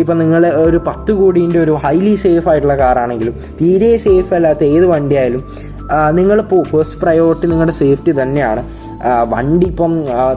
ഇപ്പം 0.00 0.16
നിങ്ങൾ 0.18 0.42
ഒരു 0.66 0.80
പത്ത് 0.88 1.12
കോടീന്റെ 1.12 1.60
ഒരു 1.64 1.74
ഹൈലി 1.84 2.14
സേഫ് 2.24 2.48
ആയിട്ടുള്ള 2.48 2.76
കാറാണെങ്കിലും 2.82 3.36
തീരെ 3.60 3.92
സേഫ് 4.06 4.34
അല്ലാത്ത 4.34 4.64
ഏത് 4.64 4.86
വണ്ടിയായാലും 4.94 5.44
നിങ്ങൾ 6.18 6.38
പോ 6.50 6.58
ഫസ്റ്റ് 6.70 6.98
പ്രയോറിറ്റി 7.00 7.46
നിങ്ങളുടെ 7.46 7.74
സേഫ്റ്റി 7.82 8.12
തന്നെയാണ്. 8.22 8.62
വണ്ടി 9.28 9.66
ഇപ്പം 9.66 9.92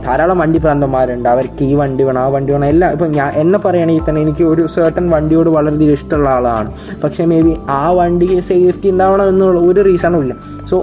ധാരാളം 0.06 0.38
വണ്ടി 0.44 0.60
പ്രാന്തന്മാരുണ്ട് 0.64 1.28
അവർക്ക് 1.30 1.64
ഈ 1.64 1.74
വണ്ടി 1.82 2.04
വേണം 2.04 2.22
ആ 2.22 2.28
വണ്ടി 2.28 2.52
വേണം 2.54 2.68
എല്ലാം. 2.74 2.92
ഇപ്പം 2.96 3.12
ഞാൻ 3.12 3.30
എന്നെ 3.42 3.60
പറയുകയാണെങ്കിൽ 3.66 4.06
തന്നെ 4.10 4.22
എനിക്ക് 4.22 4.44
ഒരു 4.44 4.64
സർട്ടൺ 4.76 5.06
വണ്ടിയോട് 5.10 5.50
വളരെയധികം 5.50 5.94
ഇഷ്ടമുള്ള 5.94 6.30
ആളാണ്. 6.30 6.72
പക്ഷേ 7.04 7.26
മേ 7.32 7.42
ബി 7.42 7.54
ആ 7.80 7.92
വണ്ടിക്ക് 8.00 8.40
സേഫ്റ്റി 8.50 8.90
ഉണ്ടാവണം 8.90 9.30
എന്നുള്ള 9.34 9.60
ഒരു 9.60 9.82
റീസണും 9.90 10.22
ഇല്ല. 10.26 10.36
സോ 10.70 10.78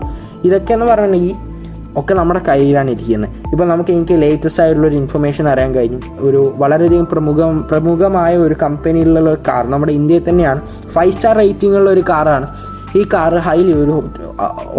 ഇതൊക്കെ 0.47 0.73
എന്ന് 0.77 0.87
പറഞ്ഞിട്ടുണ്ടെങ്കിൽ 0.93 1.37
ഒക്കെ 2.01 2.13
നമ്മുടെ 2.19 2.41
കയ്യിലാണ് 2.49 2.91
ഇരിക്കുന്നത്. 2.95 3.33
ഇപ്പം 3.53 3.67
നമുക്ക് 3.69 3.93
എനിക്ക് 3.97 4.15
ലേറ്റസ്റ്റ് 4.23 4.61
ആയിട്ടുള്ള 4.63 4.87
ഒരു 4.89 4.97
ഇൻഫർമേഷൻ 5.01 5.45
അറിയാൻ 5.49 5.75
കഴിഞ്ഞു. 5.75 6.01
ഒരു 6.27 6.41
വളരെയധികം 6.63 7.07
പ്രമുഖ 7.13 7.41
പ്രമുഖമായ 7.71 8.33
ഒരു 8.47 8.55
കമ്പനിയിലുള്ള 8.63 9.29
ഒരു 9.35 9.43
കാർ 9.49 9.63
നമ്മുടെ 9.75 9.93
ഇന്ത്യയിൽ 9.99 10.25
തന്നെയാണ്. 10.29 10.61
ഫൈവ് 10.95 11.13
സ്റ്റാർ 11.17 11.37
റേറ്റിംഗ് 11.43 11.77
ഉള്ള 11.81 11.91
ഒരു 11.91 12.03
കാറാണ് 12.11 12.49
ഈ 12.99 13.03
കാർ 13.13 13.35
ഹൈലി 13.47 13.73
ഒരു 13.83 13.95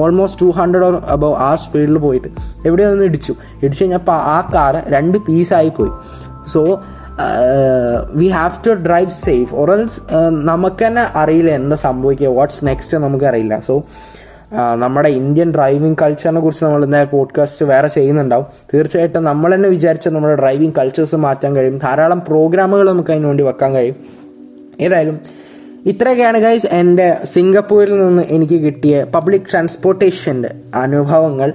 almost 0.03 0.41
two 0.41 0.49
hundred 0.57 0.85
or 0.87 0.95
above 1.15 1.35
ആ 1.47 1.49
സ്പീഡിൽ 1.63 1.97
പോയിട്ട് 2.05 2.29
എവിടെ 2.67 2.83
നിന്ന് 2.89 3.05
ഇടിച്ചു. 3.09 3.33
ഇടിച്ചു 3.63 3.83
കഴിഞ്ഞപ്പോൾ 3.83 4.19
ആ 4.35 4.37
കാർ 4.55 4.75
രണ്ട് 4.95 5.17
പീസായി 5.27 5.71
പോയി. 5.79 5.93
So 6.53 6.61
we 8.19 8.27
have 8.37 8.63
to 8.67 8.71
drive 8.87 9.11
safe 9.25 9.55
or else 9.61 9.97
നമുക്ക് 10.51 10.81
തന്നെ 10.87 11.03
അറിയില്ല 11.21 11.51
എന്താ 11.61 11.77
സംഭവിക്കുക. 11.87 12.31
വാട്ട്സ് 12.37 12.61
നെക്സ്റ്റ് 12.69 12.97
നമുക്കറിയില്ല. 13.05 13.55
സോ 13.67 13.75
നമ്മുടെ 14.53 15.09
ഇന്ത്യൻ 15.09 15.51
ഡ്രൈവിംഗ് 15.51 15.97
കൾച്ചറിനെ 16.01 16.41
കുറിച്ച് 16.41 16.65
നമ്മൾ 16.65 16.83
എന്തായാലും 16.83 17.11
പോഡ്കാസ്റ്റ് 17.11 17.65
വേറെ 17.65 17.87
ചെയ്യുന്നുണ്ടാവും. 17.87 18.45
തീർച്ചയായിട്ടും 18.73 19.23
നമ്മൾ 19.23 19.55
തന്നെ 19.55 19.69
വിചാരിച്ച 19.69 20.07
നമ്മുടെ 20.07 20.35
ഡ്രൈവിംഗ് 20.35 20.75
കൾച്ചേഴ്സ് 20.77 21.15
മാറ്റാൻ 21.15 21.55
കഴിയും. 21.55 21.77
ധാരാളം 21.77 22.21
പ്രോഗ്രാമുകൾ 22.21 22.89
നമുക്ക് 22.89 23.11
അതിന് 23.11 23.25
വേണ്ടി 23.25 23.43
വെക്കാൻ 23.43 23.73
കഴിയും. 23.73 23.95
ഏതായാലും 24.81 25.19
ഇത്രയൊക്കെയാണ് 25.85 26.37
ഗൈസ് 26.37 26.67
എന്റെ 26.67 27.17
സിംഗപ്പൂരിൽ 27.23 27.97
നിന്ന് 27.97 28.23
എനിക്ക് 28.29 28.61
കിട്ടിയ 28.61 29.03
പബ്ലിക് 29.03 29.41
ട്രാൻസ്പോർട്ടേഷന്റെ 29.51 30.49
അനുഭവങ്ങൾ. 30.75 31.53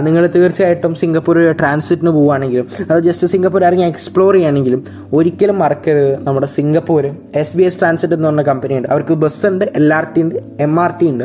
നിങ്ങൾ 0.00 0.26
തീർച്ചയായിട്ടും 0.26 0.94
സിംഗപ്പൂർ 0.94 1.52
ട്രാൻസിറ്റിന് 1.52 2.10
പോവുകയാണെങ്കിലും 2.10 2.68
അത് 2.90 3.02
ജസ്റ്റ് 3.02 3.26
സിംഗപ്പൂർ 3.26 3.64
ഇറങ്ങി 3.64 3.84
എക്സ്പ്ലോർ 3.84 4.34
ചെയ്യുകയാണെങ്കിലും 4.34 4.84
ഒരിക്കലും 5.12 5.58
മറക്കരുത്. 5.58 6.22
നമ്മുടെ 6.22 6.46
Singapore 6.46 7.06
S 7.34 7.56
B 7.56 7.62
S 7.62 7.80
transit 7.80 8.14
എന്ന് 8.14 8.28
പറഞ്ഞ 8.28 8.42
കമ്പനിയുണ്ട് 8.42 8.88
അവർക്ക് 8.88 9.12
ബസ് 9.12 9.46
ഉണ്ട് 9.46 9.64
എൽ 9.64 9.94
ആർ 9.94 10.06
ടി 10.16 10.22
ഉണ്ട് 10.22 10.34
എം 10.60 10.80
ആർ 10.80 10.94
ടി 11.00 11.08
ഉണ്ട്. 11.08 11.24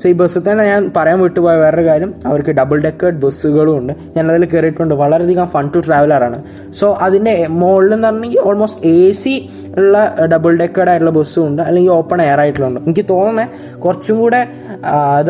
സോ 0.00 0.08
ഈ 0.08 0.12
ബസ്സിൽ 0.12 0.42
തന്നെ 0.52 0.64
ഞാൻ 0.64 0.92
പറയാൻ 0.96 1.18
വിട്ടുപോയ 1.20 1.54
വേറൊരു 1.56 1.84
കാര്യം. 1.86 2.10
അവർക്ക് 2.26 2.50
ഡബിൾ 2.50 2.78
ഡെക്കേഡ് 2.80 3.14
ബസ്സുകളും 3.14 3.78
ഉണ്ട്. 3.78 3.92
ഞാൻ 4.16 4.24
അതിൽ 4.30 4.44
കയറിയിട്ടുണ്ട് 4.44 4.94
വളരെയധികം 4.94 5.46
ഫൺ 5.46 5.70
ടു 5.74 5.78
ട്രാവലറാണ് 5.86 6.38
സോ 6.80 6.88
അതിന്റെ 7.06 7.46
മുകളിൽ 7.60 7.94
എന്ന് 7.94 8.08
പറഞ്ഞെങ്കിൽ 8.08 8.40
ഓൾമോസ്റ്റ് 8.40 8.86
എ 8.86 9.12
സി 9.12 9.34
ഉള്ള 9.78 9.96
ഡബിൾ 10.26 10.56
ഡെക്കേഡ് 10.56 10.88
ആയിട്ടുള്ള 10.88 11.10
ബസ്സും 11.10 11.46
ഉണ്ട് 11.46 11.62
അല്ലെങ്കിൽ 11.62 11.92
ഓപ്പൺ 11.92 12.22
എയർ 12.22 12.40
ആയിട്ടുള്ള 12.40 12.68
എനിക്ക് 12.68 13.04
തോന്നുന്നത് 13.10 13.78
കുറച്ചും 13.78 14.18
കൂടെ 14.18 14.40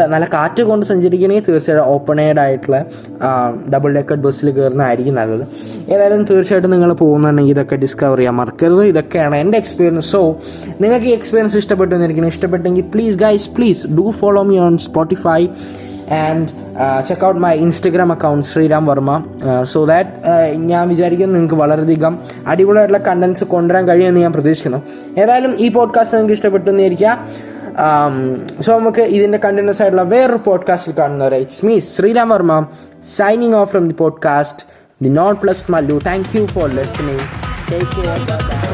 നല്ല 0.06 0.26
കാറ്റ് 0.34 0.62
കൊണ്ട് 0.62 0.86
സഞ്ചരിക്കണമെങ്കിൽ 0.86 1.44
തീർച്ചയായിട്ടും 1.48 1.88
ഓപ്പൺ 1.94 2.20
എയർഡ് 2.20 2.40
ആയിട്ടുള്ള 2.40 2.78
ഡബിൾ 3.74 3.92
ഡെക്കേഡ് 3.92 4.18
ബസ്സിൽ 4.18 4.50
കയറുന്നതായിരിക്കും 4.50 5.14
നല്ലത്. 5.14 5.44
ഏതായാലും 5.92 6.24
തീർച്ചയായിട്ടും 6.24 6.70
നിങ്ങൾ 6.70 6.92
പോകുന്നുണ്ടെങ്കിൽ 6.92 7.50
ഇതൊക്കെ 7.50 7.76
ഡിസ്കവർ 7.76 8.16
ചെയ്യാൻ 8.16 8.34
മറക്കരുത് 8.34 8.84
ഇതൊക്കെയാണ് 8.84 9.36
എന്റെ 9.36 9.58
എക്സ്പീരിയൻസ് 9.58 10.08
സോ 10.10 10.22
നിങ്ങൾക്ക് 10.80 11.06
ഈ 11.06 11.10
എക്സ്പീരിയൻസ് 11.10 11.56
ഇഷ്ടപ്പെട്ടു 11.56 11.94
എന്നിരിക്കണം 11.94 12.26
ഇഷ്ടപ്പെട്ടെങ്കിൽ 12.26 12.86
please 12.94 13.16
guys 13.16 13.50
please 13.56 13.86
do 13.98 14.06
follow 14.10 14.42
me 14.42 14.58
on 14.58 14.76
Spotify 14.78 15.40
and 16.10 16.48
check 17.08 17.26
out 17.26 17.40
my 17.40 17.54
Instagram 17.54 18.12
account 18.12 18.46
Sriram 18.46 18.86
Varma 18.86 19.24
so 19.64 19.84
that 19.84 20.08
ഞാൻ 20.54 20.88
വിചാരിക്കുന്നു 20.88 21.34
നിങ്ങൾക്ക് 21.34 21.54
വളരെയധികം 21.54 22.18
അടിപൊളിയായിട്ടുള്ള 22.46 23.04
കണ്ടൻസ് 23.04 23.44
കൊണ്ടുവരാൻ 23.44 23.88
കഴിയുമെന്ന് 23.88 24.20
ഞാൻ 24.20 24.32
പ്രതീക്ഷിക്കുന്നു. 24.32 24.82
ഏതായാലും 25.18 25.56
ഈ 25.58 25.68
പോഡ്കാസ്റ്റ് 25.68 26.16
നിങ്ങൾക്ക് 26.16 26.34
ഇഷ്ടപ്പെട്ടു 26.34 26.70
എന്നിരിക്കാം 26.70 27.26
സോ 28.62 28.78
നമുക്ക് 28.78 29.00
ഇതിന്റെ 29.00 29.38
കണ്ടിന്യൂസ് 29.44 29.82
ആയിട്ടുള്ള 29.82 30.02
വേറൊരു 30.02 30.38
പോഡ്കാസ്റ്റിൽ 30.44 30.94
കാണുന്നവരെ 30.98 31.36
it's 31.36 31.66
me 31.66 31.80
Sriram 31.80 32.28
Varma 32.28 32.66
signing 33.16 33.54
off 33.54 33.70
from 33.70 33.88
the 33.88 33.94
podcast 33.94 34.62
the 35.02 35.08
not 35.08 35.40
plus 35.40 35.72
Mallu 35.72 36.00
thank 36.06 36.36
you 36.38 36.46
for 36.46 36.68
listening 36.68 37.18
take 37.72 37.96
care 37.96 38.65